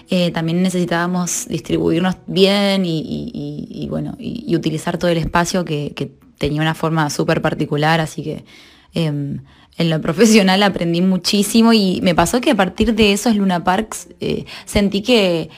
Eh, 0.10 0.32
también 0.32 0.64
necesitábamos 0.64 1.48
distribuirnos 1.50 2.16
bien 2.28 2.84
y, 2.86 3.88
bueno, 3.90 4.16
y, 4.18 4.56
utilizar 4.56 4.98
todo 4.98 5.12
el 5.12 5.18
espacio 5.18 5.66
que, 5.66 6.12
tenía 6.38 6.62
una 6.62 6.76
forma 6.76 7.10
súper 7.10 7.42
particular, 7.42 8.00
así 8.00 8.24
que 8.24 8.46
em, 8.94 9.40
en 9.78 9.90
lo 9.90 10.02
profesional 10.02 10.64
aprendí 10.64 11.02
muchísimo 11.02 11.72
y 11.72 12.00
me 12.02 12.16
pasó 12.16 12.42
que 12.42 12.52
a 12.52 12.56
partir 12.56 12.96
de 12.96 13.14
esos 13.14 13.36
Luna 13.36 13.64
Parks 13.64 14.10
eh, 14.20 14.46
sentí 14.66 15.02
que, 15.02 15.50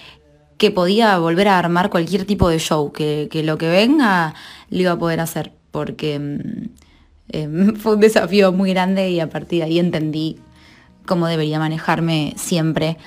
que 0.58 0.72
podía 0.72 1.18
volver 1.20 1.48
a 1.48 1.58
armar 1.58 1.90
cualquier 1.90 2.26
tipo 2.26 2.50
de 2.50 2.60
show, 2.60 2.92
que, 2.92 3.30
lo 3.44 3.58
que 3.58 3.70
venga 3.70 4.36
lo 4.70 4.82
iba 4.82 4.92
a 4.92 5.00
poder 5.00 5.22
hacer, 5.22 5.54
porque 5.72 6.20
mm, 6.20 6.70
em, 7.30 7.76
fue 7.78 7.96
un 7.96 8.02
desafío 8.02 8.52
muy 8.52 8.72
grande 8.72 9.10
y 9.10 9.22
a 9.22 9.30
partir 9.30 9.60
de 9.60 9.66
ahí 9.66 9.80
entendí 9.80 10.38
cómo 11.06 11.28
debería 11.28 11.58
manejarme 11.58 12.34
siempre. 12.38 12.98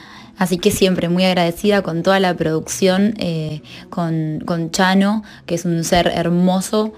Así 0.43 0.59
que 0.59 0.73
siempre 0.73 1.09
muy 1.09 1.25
agradecida 1.25 1.83
con 1.83 2.03
toda 2.03 2.19
la 2.19 2.37
producción, 2.37 3.15
eh, 3.19 3.63
con, 3.91 4.43
con 4.45 4.73
Chano, 4.73 5.23
que 5.47 5.55
es 5.55 5.65
un 5.65 5.85
ser 5.85 6.09
hermoso, 6.09 6.95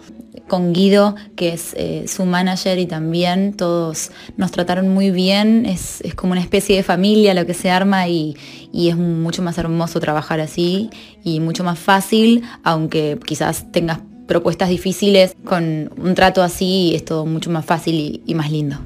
con 0.49 0.73
Guido, 0.73 1.15
que 1.37 1.53
es 1.53 1.75
eh, 1.77 2.07
su 2.09 2.25
manager 2.25 2.79
y 2.79 2.87
también 2.87 3.53
todos 3.53 4.13
nos 4.39 4.51
trataron 4.51 4.89
muy 4.89 5.11
bien, 5.11 5.67
es, 5.67 6.03
como 6.17 6.33
una 6.33 6.41
especie 6.41 6.75
de 6.75 6.83
familia 6.83 7.35
lo 7.35 7.45
que 7.45 7.53
se 7.53 7.71
arma 7.71 8.09
y, 8.09 8.35
es 8.73 8.97
mucho 8.97 9.43
más 9.43 9.59
hermoso 9.59 10.01
trabajar 10.01 10.41
así 10.41 10.89
y 11.23 11.41
mucho 11.41 11.65
más 11.65 11.79
fácil, 11.79 12.45
aunque 12.63 13.19
quizás 13.27 13.71
tengas 13.73 13.99
propuestas 14.27 14.71
difíciles, 14.71 15.37
con 15.45 15.93
un 15.99 16.15
trato 16.15 16.43
así 16.43 16.93
es 16.95 17.05
todo 17.05 17.27
mucho 17.27 17.51
más 17.51 17.67
fácil 17.67 18.23
y 18.25 18.35
más 18.35 18.51
lindo. 18.51 18.79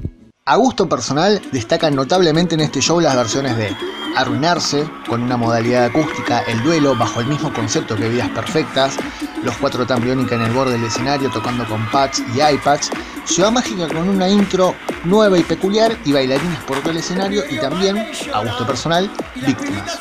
A 0.49 0.55
gusto 0.55 0.89
personal, 0.89 1.39
destacan 1.51 1.93
notablemente 1.93 2.55
en 2.55 2.61
este 2.61 2.81
show 2.81 2.99
las 2.99 3.15
versiones 3.15 3.55
de 3.55 3.71
Arruinarse, 4.15 4.83
con 5.07 5.21
una 5.21 5.37
modalidad 5.37 5.85
acústica, 5.85 6.39
El 6.39 6.63
Duelo, 6.63 6.95
bajo 6.95 7.19
el 7.19 7.27
mismo 7.27 7.53
concepto 7.53 7.95
que 7.95 8.09
Vidas 8.09 8.29
Perfectas, 8.29 8.97
Los 9.43 9.55
Cuatro 9.57 9.85
Tambiónica 9.85 10.33
en 10.33 10.41
el 10.41 10.51
borde 10.51 10.71
del 10.71 10.85
escenario 10.85 11.29
tocando 11.29 11.67
con 11.67 11.87
pads 11.91 12.23
y 12.33 12.41
iPads, 12.41 12.89
Ciudad 13.25 13.51
Mágica 13.51 13.87
con 13.89 14.09
una 14.09 14.27
intro 14.27 14.73
nueva 15.03 15.37
y 15.37 15.43
peculiar 15.43 15.95
y 16.03 16.13
bailarines 16.13 16.63
por 16.63 16.79
todo 16.79 16.89
el 16.89 16.97
escenario 16.97 17.43
y 17.47 17.59
también, 17.59 18.07
a 18.33 18.43
gusto 18.43 18.65
personal, 18.65 19.07
Víctimas. 19.35 19.99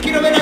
Quiero 0.00 0.22
ver 0.22 0.34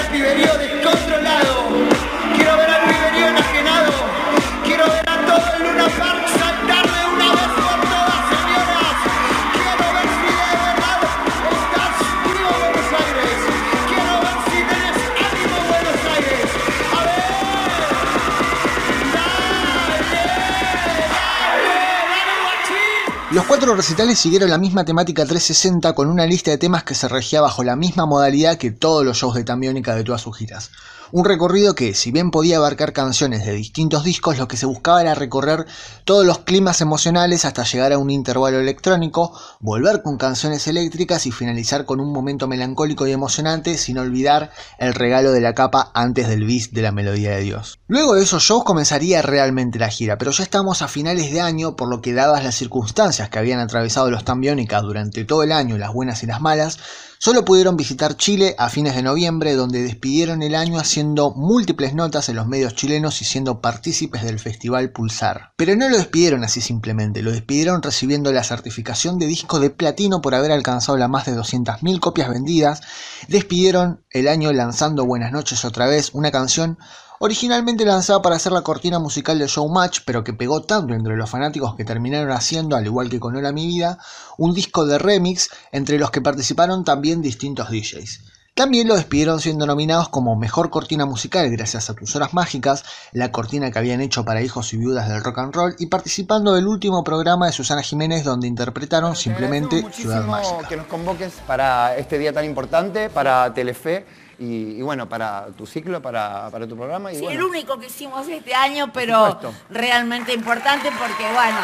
recitales 23.77 24.19
siguieron 24.19 24.49
la 24.49 24.57
misma 24.57 24.87
temática 24.87 25.27
360 25.27 25.93
con 25.93 26.09
una 26.09 26.25
lista 26.25 26.51
de 26.51 26.57
temas 26.57 26.83
que 26.83 26.95
se 26.95 27.09
regía 27.09 27.43
bajo 27.43 27.63
la 27.63 27.77
misma 27.77 28.07
modalidad 28.07 28.57
que 28.57 28.71
todos 28.71 29.05
los 29.05 29.19
shows 29.19 29.35
de 29.35 29.45
Tambiónica 29.45 29.95
de 29.95 30.03
todas 30.03 30.23
sus 30.23 30.35
giras. 30.35 30.71
Un 31.13 31.25
recorrido 31.25 31.77
que, 31.77 31.95
si 31.95 32.11
bien 32.11 32.33
podía 32.33 32.57
abarcar 32.57 32.93
canciones 32.93 33.47
de 33.47 33.53
distintos 33.53 34.03
discos, 34.03 34.39
lo 34.39 34.49
que 34.49 34.57
se 34.57 34.67
buscaba 34.67 35.01
era 35.01 35.15
recorrer 35.15 35.65
todos 36.05 36.27
los 36.27 36.41
climas 36.41 36.81
emocionales 36.81 37.45
hasta 37.45 37.63
llegar 37.63 37.93
a 37.93 37.99
un 37.99 38.11
intervalo 38.11 38.59
electrónico, 38.59 39.33
volver 39.61 40.03
con 40.03 40.17
canciones 40.17 40.67
eléctricas 40.67 41.27
y 41.27 41.31
finalizar 41.31 41.85
con 41.85 42.01
un 42.01 42.13
momento 42.13 42.49
melancólico 42.49 43.07
y 43.07 43.13
emocionante 43.13 43.79
sin 43.79 43.99
olvidar 43.99 44.51
el 44.79 44.95
regalo 44.95 45.31
de 45.31 45.41
la 45.41 45.55
capa 45.55 45.93
antes 45.95 46.29
del 46.29 46.45
bis 46.45 46.73
de 46.73 46.83
la 46.83 46.91
melodía 46.91 47.31
de 47.31 47.43
Dios. 47.43 47.79
Luego 47.87 48.15
de 48.15 48.25
esos 48.25 48.43
shows 48.43 48.65
comenzaría 48.65 49.23
realmente 49.23 49.79
la 49.79 49.91
gira, 49.91 50.19
pero 50.19 50.33
ya 50.33 50.43
estamos 50.43 50.83
a 50.83 50.89
finales 50.89 51.31
de 51.31 51.41
año, 51.41 51.77
por 51.77 51.89
lo 51.89 52.01
que 52.01 52.15
dadas 52.15 52.43
las 52.43 52.57
circunstancias 52.57 53.29
que 53.29 53.39
habían 53.39 53.61
atravesado 53.67 54.11
los 54.11 54.25
Tambiónicas 54.25 54.83
durante 54.83 55.25
todo 55.25 55.43
el 55.43 55.53
año, 55.53 55.79
las 55.79 55.93
buenas 55.93 56.23
y 56.23 56.27
las 56.27 56.41
malas, 56.41 56.79
Solo 57.19 57.47
pudieron 57.47 57.79
visitar 57.79 58.17
Chile 58.17 58.55
a 58.59 58.69
fines 58.69 58.95
de 58.95 59.03
noviembre, 59.03 59.55
donde 59.55 59.83
despidieron 59.83 60.43
el 60.43 60.55
año 60.55 60.79
haciendo 60.79 61.33
múltiples 61.33 61.95
notas 61.95 62.29
en 62.29 62.37
los 62.37 62.47
medios 62.47 62.75
chilenos 62.75 63.23
y 63.23 63.25
siendo 63.25 63.63
partícipes 63.63 64.23
del 64.23 64.39
festival 64.39 64.91
Pulsar. 64.91 65.53
Pero 65.57 65.75
no 65.77 65.89
lo 65.89 65.97
despidieron 65.97 66.45
así 66.45 66.61
simplemente, 66.61 67.23
lo 67.23 67.33
despidieron 67.33 67.83
recibiendo 67.83 68.33
la 68.33 68.45
certificación 68.45 69.19
de 69.19 69.27
disco 69.27 69.61
de 69.61 69.71
platino 69.71 70.21
por 70.21 70.35
haber 70.35 70.53
alcanzado 70.53 70.99
las 70.99 71.09
más 71.09 71.25
de 71.25 71.35
200.000 71.35 72.01
copias 72.01 72.29
vendidas, 72.29 72.83
despidieron 73.29 74.05
el 74.11 74.29
año 74.29 74.53
lanzando 74.53 75.07
Buenas 75.07 75.33
noches 75.33 75.65
otra 75.65 75.87
vez, 75.87 76.11
una 76.13 76.31
canción 76.31 76.79
Originalmente 77.19 77.87
lanzada 77.87 78.21
para 78.21 78.37
hacer 78.37 78.53
la 78.53 78.61
cortina 78.61 78.99
musical 78.99 79.39
de 79.39 79.47
Showmatch, 79.47 80.01
pero 80.05 80.23
que 80.23 80.35
pegó 80.35 80.63
tanto 80.63 80.93
entre 80.93 81.17
los 81.17 81.31
fanáticos 81.31 81.75
que 81.75 81.85
terminaron 81.85 82.31
haciendo, 82.31 82.77
al 82.77 82.85
igual 82.85 83.09
que 83.09 83.19
con 83.19 83.35
Hola 83.35 83.53
Mi 83.53 83.67
Vida, 83.67 83.99
un 84.37 84.53
disco 84.53 84.85
de 84.85 84.99
remix 84.99 85.49
entre 85.73 85.99
los 85.99 86.11
que 86.11 86.21
participaron 86.21 86.85
también 86.85 87.23
distintos 87.23 87.71
DJs. 87.71 88.21
También 88.55 88.89
lo 88.89 88.97
despidieron 88.97 89.39
siendo 89.41 89.67
nominados 89.67 90.09
como 90.09 90.35
Mejor 90.35 90.71
Cortina 90.71 91.05
Musical 91.05 91.51
gracias 91.51 91.91
a 91.91 91.95
Tus 91.95 92.17
Horas 92.17 92.33
Mágicas, 92.33 92.85
la 93.13 93.31
cortina 93.31 93.71
que 93.71 93.79
habían 93.79 94.01
hecho 94.01 94.25
para 94.25 94.41
hijos 94.41 94.73
y 94.73 94.79
viudas 94.79 95.09
del 95.09 95.23
rock 95.23 95.39
and 95.39 95.55
roll, 95.55 95.77
y 95.79 95.87
participando 95.87 96.55
del 96.55 96.67
último 96.67 97.05
programa 97.05 97.47
de 97.47 97.53
Susana 97.53 97.83
Jiménez 97.83 98.25
donde 98.25 98.47
interpretaron 98.47 99.15
simplemente 99.15 99.85
Ciudad 99.93 100.25
Mágica. 100.25 100.69
que 100.69 100.77
nos 100.79 100.87
convoques 100.87 101.35
para 101.47 101.97
este 101.97 102.19
día 102.19 102.33
tan 102.33 102.47
importante, 102.47 103.11
para 103.11 103.53
Telefe 103.53 104.07
y, 104.39 104.79
y 104.79 104.83
bueno, 104.83 105.09
para 105.09 105.47
tu 105.57 105.67
ciclo, 105.67 106.01
para, 106.03 106.49
para 106.51 106.67
tu 106.67 106.77
programa. 106.77 107.13
Y 107.13 107.17
Sí, 107.17 107.23
bueno, 107.23 107.41
el 107.41 107.47
único 107.47 107.79
que 107.79 107.87
hicimos 107.87 108.29
este 108.29 108.55
año, 108.55 108.91
pero 108.93 109.39
realmente 109.71 110.33
importante 110.33 110.91
porque, 110.99 111.25
bueno, 111.33 111.59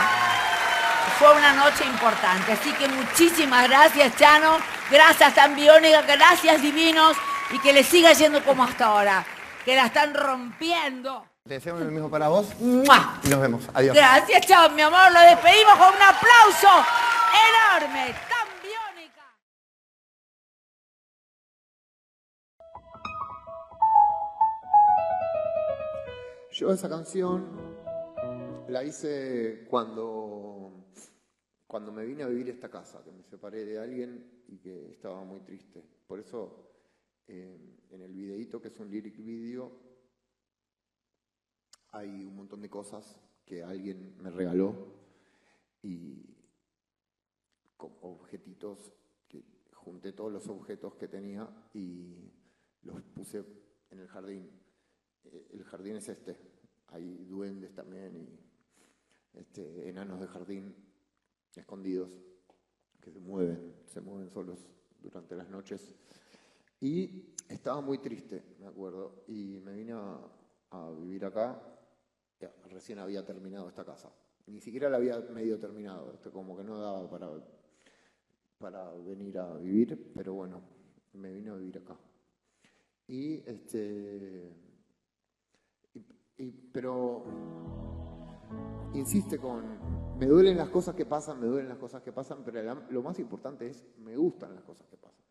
fue 1.18 1.32
una 1.36 1.52
noche 1.52 1.84
importante. 1.84 2.52
Así 2.52 2.72
que 2.72 2.88
muchísimas 2.88 3.68
gracias, 3.68 4.16
Chano. 4.16 4.56
Gracias, 4.90 5.34
Tambiónica. 5.34 6.02
Gracias, 6.02 6.60
Divinos. 6.62 7.16
Y 7.52 7.58
que 7.58 7.72
le 7.72 7.84
siga 7.84 8.12
yendo 8.12 8.42
como 8.44 8.64
hasta 8.64 8.86
ahora. 8.86 9.24
Que 9.64 9.76
la 9.76 9.86
están 9.86 10.14
rompiendo. 10.14 11.24
te 11.46 11.54
deseo 11.54 11.78
lo 11.78 11.84
mismo 11.84 12.10
para 12.10 12.28
vos 12.28 12.46
¡Mua! 12.60 13.20
y 13.22 13.28
nos 13.28 13.40
vemos. 13.40 13.62
Adiós. 13.74 13.94
Gracias, 13.94 14.46
chao, 14.46 14.70
mi 14.70 14.82
amor. 14.82 15.12
Lo 15.12 15.20
despedimos 15.20 15.74
con 15.76 15.88
un 15.94 16.02
aplauso 16.02 16.86
enorme. 17.78 18.14
Yo 26.62 26.70
esa 26.70 26.88
canción 26.88 27.44
la 28.68 28.84
hice 28.84 29.66
cuando, 29.68 30.92
cuando 31.66 31.90
me 31.90 32.06
vine 32.06 32.22
a 32.22 32.28
vivir 32.28 32.50
esta 32.50 32.70
casa, 32.70 33.02
que 33.02 33.10
me 33.10 33.24
separé 33.24 33.64
de 33.64 33.80
alguien 33.80 34.44
y 34.46 34.58
que 34.58 34.92
estaba 34.92 35.24
muy 35.24 35.40
triste. 35.40 35.82
Por 36.06 36.20
eso 36.20 36.70
eh, 37.26 37.80
en 37.90 38.00
el 38.00 38.12
videíto, 38.12 38.62
que 38.62 38.68
es 38.68 38.78
un 38.78 38.88
lyric 38.88 39.16
video, 39.16 39.72
hay 41.90 42.22
un 42.22 42.36
montón 42.36 42.62
de 42.62 42.70
cosas 42.70 43.20
que 43.44 43.64
alguien 43.64 44.14
me 44.22 44.30
regaló 44.30 44.86
y 45.82 46.32
con 47.76 47.90
objetitos, 48.02 48.92
que 49.26 49.42
junté 49.74 50.12
todos 50.12 50.30
los 50.30 50.46
objetos 50.46 50.94
que 50.94 51.08
tenía 51.08 51.50
y 51.74 52.30
los 52.82 53.02
puse 53.02 53.44
en 53.90 53.98
el 53.98 54.06
jardín. 54.06 54.48
Eh, 55.24 55.48
El 55.54 55.64
jardín 55.64 55.96
es 55.96 56.08
este, 56.08 56.51
hay 56.92 57.24
duendes 57.24 57.74
también 57.74 58.16
y 58.16 59.38
este, 59.38 59.88
enanos 59.88 60.20
de 60.20 60.26
jardín 60.26 60.74
escondidos 61.56 62.10
que 63.00 63.10
se 63.10 63.18
mueven, 63.18 63.74
se 63.86 64.00
mueven 64.00 64.30
solos 64.30 64.58
durante 65.00 65.34
las 65.34 65.48
noches. 65.48 65.94
Y 66.80 67.34
estaba 67.48 67.80
muy 67.80 67.98
triste, 67.98 68.42
me 68.58 68.66
acuerdo, 68.66 69.24
y 69.28 69.60
me 69.60 69.72
vine 69.74 69.92
a, 69.92 70.90
vivir 70.98 71.24
acá. 71.24 71.60
Ya, 72.40 72.52
Recién 72.70 72.98
había 72.98 73.24
terminado 73.24 73.68
esta 73.68 73.84
casa. 73.84 74.10
Ni 74.46 74.60
siquiera 74.60 74.88
la 74.88 74.96
había 74.96 75.18
medio 75.20 75.58
terminado, 75.58 76.12
esto 76.12 76.32
como 76.32 76.56
que 76.56 76.64
no 76.64 76.78
daba 76.78 77.08
para, 77.08 77.28
para 78.58 78.92
venir 78.94 79.38
a 79.38 79.56
vivir, 79.58 80.12
pero 80.14 80.34
bueno, 80.34 80.60
me 81.12 81.32
vine 81.32 81.50
a 81.50 81.54
vivir 81.54 81.78
acá. 81.78 81.96
Y 83.06 83.48
este. 83.48 84.71
Y- 86.44 86.50
pero 86.72 87.24
insiste 88.94 89.38
con. 89.38 89.62
Me 90.18 90.26
duelen 90.26 90.56
las 90.56 90.68
cosas 90.68 90.94
que 90.94 91.06
pasan, 91.06 91.40
me 91.40 91.46
duelen 91.46 91.68
las 91.68 91.78
cosas 91.78 92.02
que 92.02 92.12
pasan, 92.12 92.44
pero 92.44 92.62
lo 92.90 93.02
más 93.02 93.18
importante 93.18 93.66
es, 93.68 93.84
me 93.98 94.16
gustan 94.16 94.54
las 94.54 94.62
cosas 94.64 94.86
que 94.88 94.96
pasan. 94.96 95.24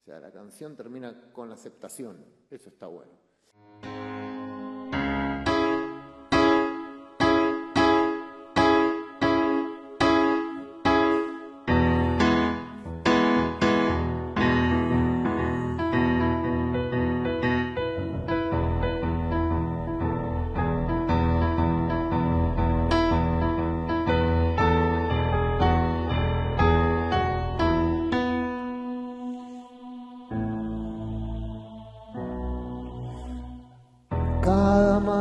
O 0.00 0.04
sea, 0.04 0.20
la 0.20 0.30
canción 0.30 0.76
termina 0.76 1.32
con 1.32 1.48
la 1.48 1.54
aceptación. 1.54 2.24
Eso 2.50 2.68
está 2.68 2.86
bueno. 2.86 3.12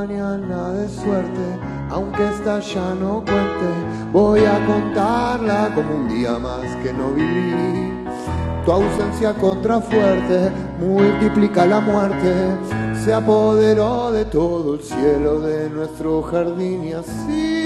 Mañana 0.08 0.72
de 0.74 0.90
suerte, 0.90 1.60
aunque 1.90 2.28
esta 2.28 2.60
ya 2.60 2.94
no 2.94 3.24
cuente, 3.24 3.70
voy 4.12 4.42
a 4.42 4.66
contarla 4.66 5.72
como 5.74 5.96
un 5.96 6.10
día 6.10 6.38
más 6.40 6.76
que 6.84 6.92
no 6.92 7.12
viví. 7.12 7.94
Tu 8.66 8.72
ausencia 8.72 9.34
contrafuerte 9.34 10.52
multiplica 10.80 11.66
la 11.66 11.80
muerte, 11.80 12.34
se 13.04 13.14
apoderó 13.14 14.12
de 14.12 14.26
todo 14.26 14.76
el 14.76 14.82
cielo 14.82 15.40
de 15.40 15.70
nuestro 15.70 16.22
jardín 16.24 16.84
y 16.84 16.94
así 16.94 17.63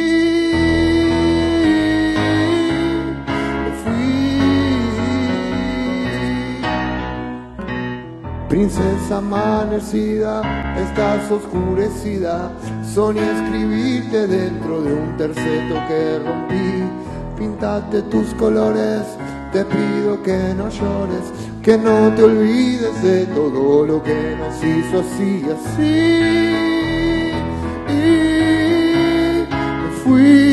Princesa 8.57 9.17
amanecida, 9.17 10.41
estás 10.81 11.29
oscurecida. 11.29 12.51
Soñé 12.91 13.21
escribirte 13.21 14.25
dentro 14.25 14.81
de 14.81 14.93
un 14.95 15.15
terceto 15.15 15.75
que 15.87 16.17
rompí. 16.25 16.89
Pintate 17.37 18.01
tus 18.01 18.33
colores, 18.33 19.03
te 19.53 19.63
pido 19.63 20.23
que 20.23 20.55
no 20.57 20.69
llores, 20.69 21.31
que 21.61 21.77
no 21.77 22.11
te 22.15 22.23
olvides 22.23 23.03
de 23.03 23.27
todo 23.27 23.85
lo 23.85 24.01
que 24.01 24.35
nos 24.39 24.55
hizo 24.63 25.01
así, 25.01 25.45
así. 25.55 26.17
Y 27.93 29.45
me 29.51 29.89
fui. 30.03 30.46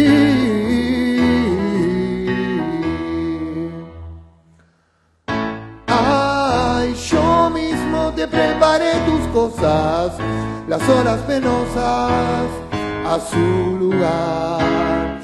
Las 10.78 10.88
horas 10.88 11.20
penosas 11.20 12.48
a 13.06 13.20
su 13.30 13.76
lugar. 13.78 15.20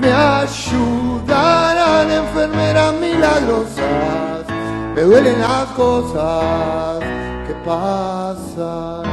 Me 0.00 0.10
ayudarán 0.12 2.10
enfermeras 2.10 2.94
milagrosas, 2.94 4.46
me 4.94 5.02
duelen 5.02 5.38
las 5.38 5.66
cosas 5.76 6.98
que 7.46 7.54
pasan. 7.64 9.04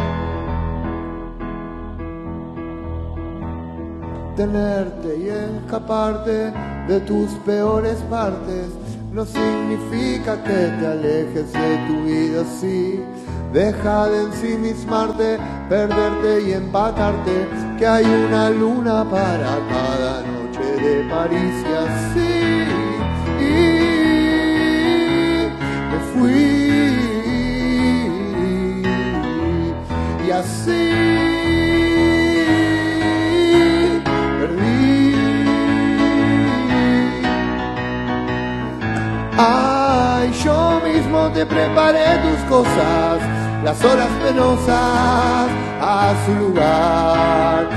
Tenerte 4.36 5.18
y 5.18 5.30
escaparte 5.30 6.54
de 6.88 7.00
tus 7.02 7.30
peores 7.46 7.98
partes. 8.10 8.70
No 9.12 9.26
significa 9.26 10.44
que 10.44 10.74
te 10.80 10.88
alejes 10.88 11.54
de 11.54 11.78
tu 11.88 12.04
vida 12.04 12.42
así. 12.42 13.00
Deja 13.54 14.08
de 14.08 14.24
ensimismarte, 14.24 15.40
perderte 15.70 16.42
y 16.48 16.54
empatarte, 16.54 17.48
que 17.80 17.88
hay 17.88 18.06
una 18.06 18.50
luna 18.50 19.04
para 19.10 19.58
cada 19.70 20.22
noche 20.22 20.66
de 20.84 21.04
París 21.10 21.64
y 21.64 21.74
así. 21.86 22.34
Y 23.40 23.52
me 25.90 26.00
fui 26.14 26.58
y 30.28 30.32
así 30.32 30.92
perdí. 34.40 35.16
Ay, 39.38 40.32
yo 40.44 40.82
mismo 40.84 41.30
te 41.32 41.46
preparé 41.46 42.18
tus 42.24 42.40
cosas, 42.50 43.20
las 43.68 43.84
horas 43.84 44.08
penosas 44.24 45.50
a 45.82 46.14
su 46.26 46.34
lugar. 46.36 47.68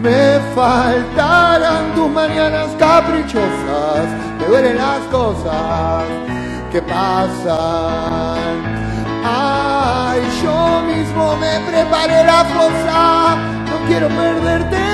Me 0.00 0.38
faltarán 0.54 1.92
tus 1.96 2.08
mañanas 2.08 2.68
caprichosas, 2.78 4.06
me 4.38 4.46
duelen 4.46 4.76
las 4.76 5.00
cosas 5.10 6.04
que 6.70 6.80
pasan. 6.82 8.52
Ay, 9.24 10.20
yo 10.44 10.80
mismo 10.82 11.36
me 11.38 11.58
preparé 11.68 12.22
la 12.24 12.44
fosa, 12.44 13.36
no 13.68 13.86
quiero 13.88 14.06
perderte 14.10 14.84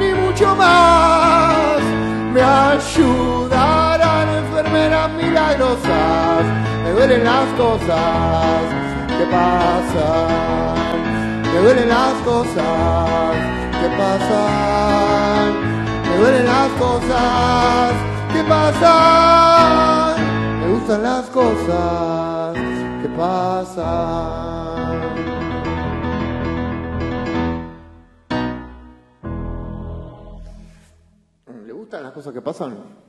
ni 0.00 0.12
mucho 0.22 0.56
más. 0.56 1.78
Me 2.34 2.42
ayudarán 2.42 4.28
enfermeras 4.42 5.08
milagrosas, 5.12 6.44
me 6.82 6.90
duelen 6.90 7.22
las 7.22 7.46
cosas 7.56 8.86
que 9.18 9.24
pasan, 9.26 10.26
me 11.42 11.58
duelen 11.60 11.88
las 11.88 12.14
cosas 12.22 13.36
que 13.80 13.88
pasan, 13.96 15.54
me 16.02 16.16
duelen 16.18 16.46
las 16.46 16.68
cosas 16.72 17.92
que 18.32 18.44
pasan, 18.44 20.16
me 20.60 20.66
gustan 20.74 21.02
las 21.02 21.26
cosas 21.26 22.54
que 23.02 23.08
pasan. 23.16 24.56
¿Le 31.66 31.72
gustan 31.72 32.02
las 32.02 32.12
cosas 32.12 32.32
que 32.34 32.42
pasan? 32.42 33.05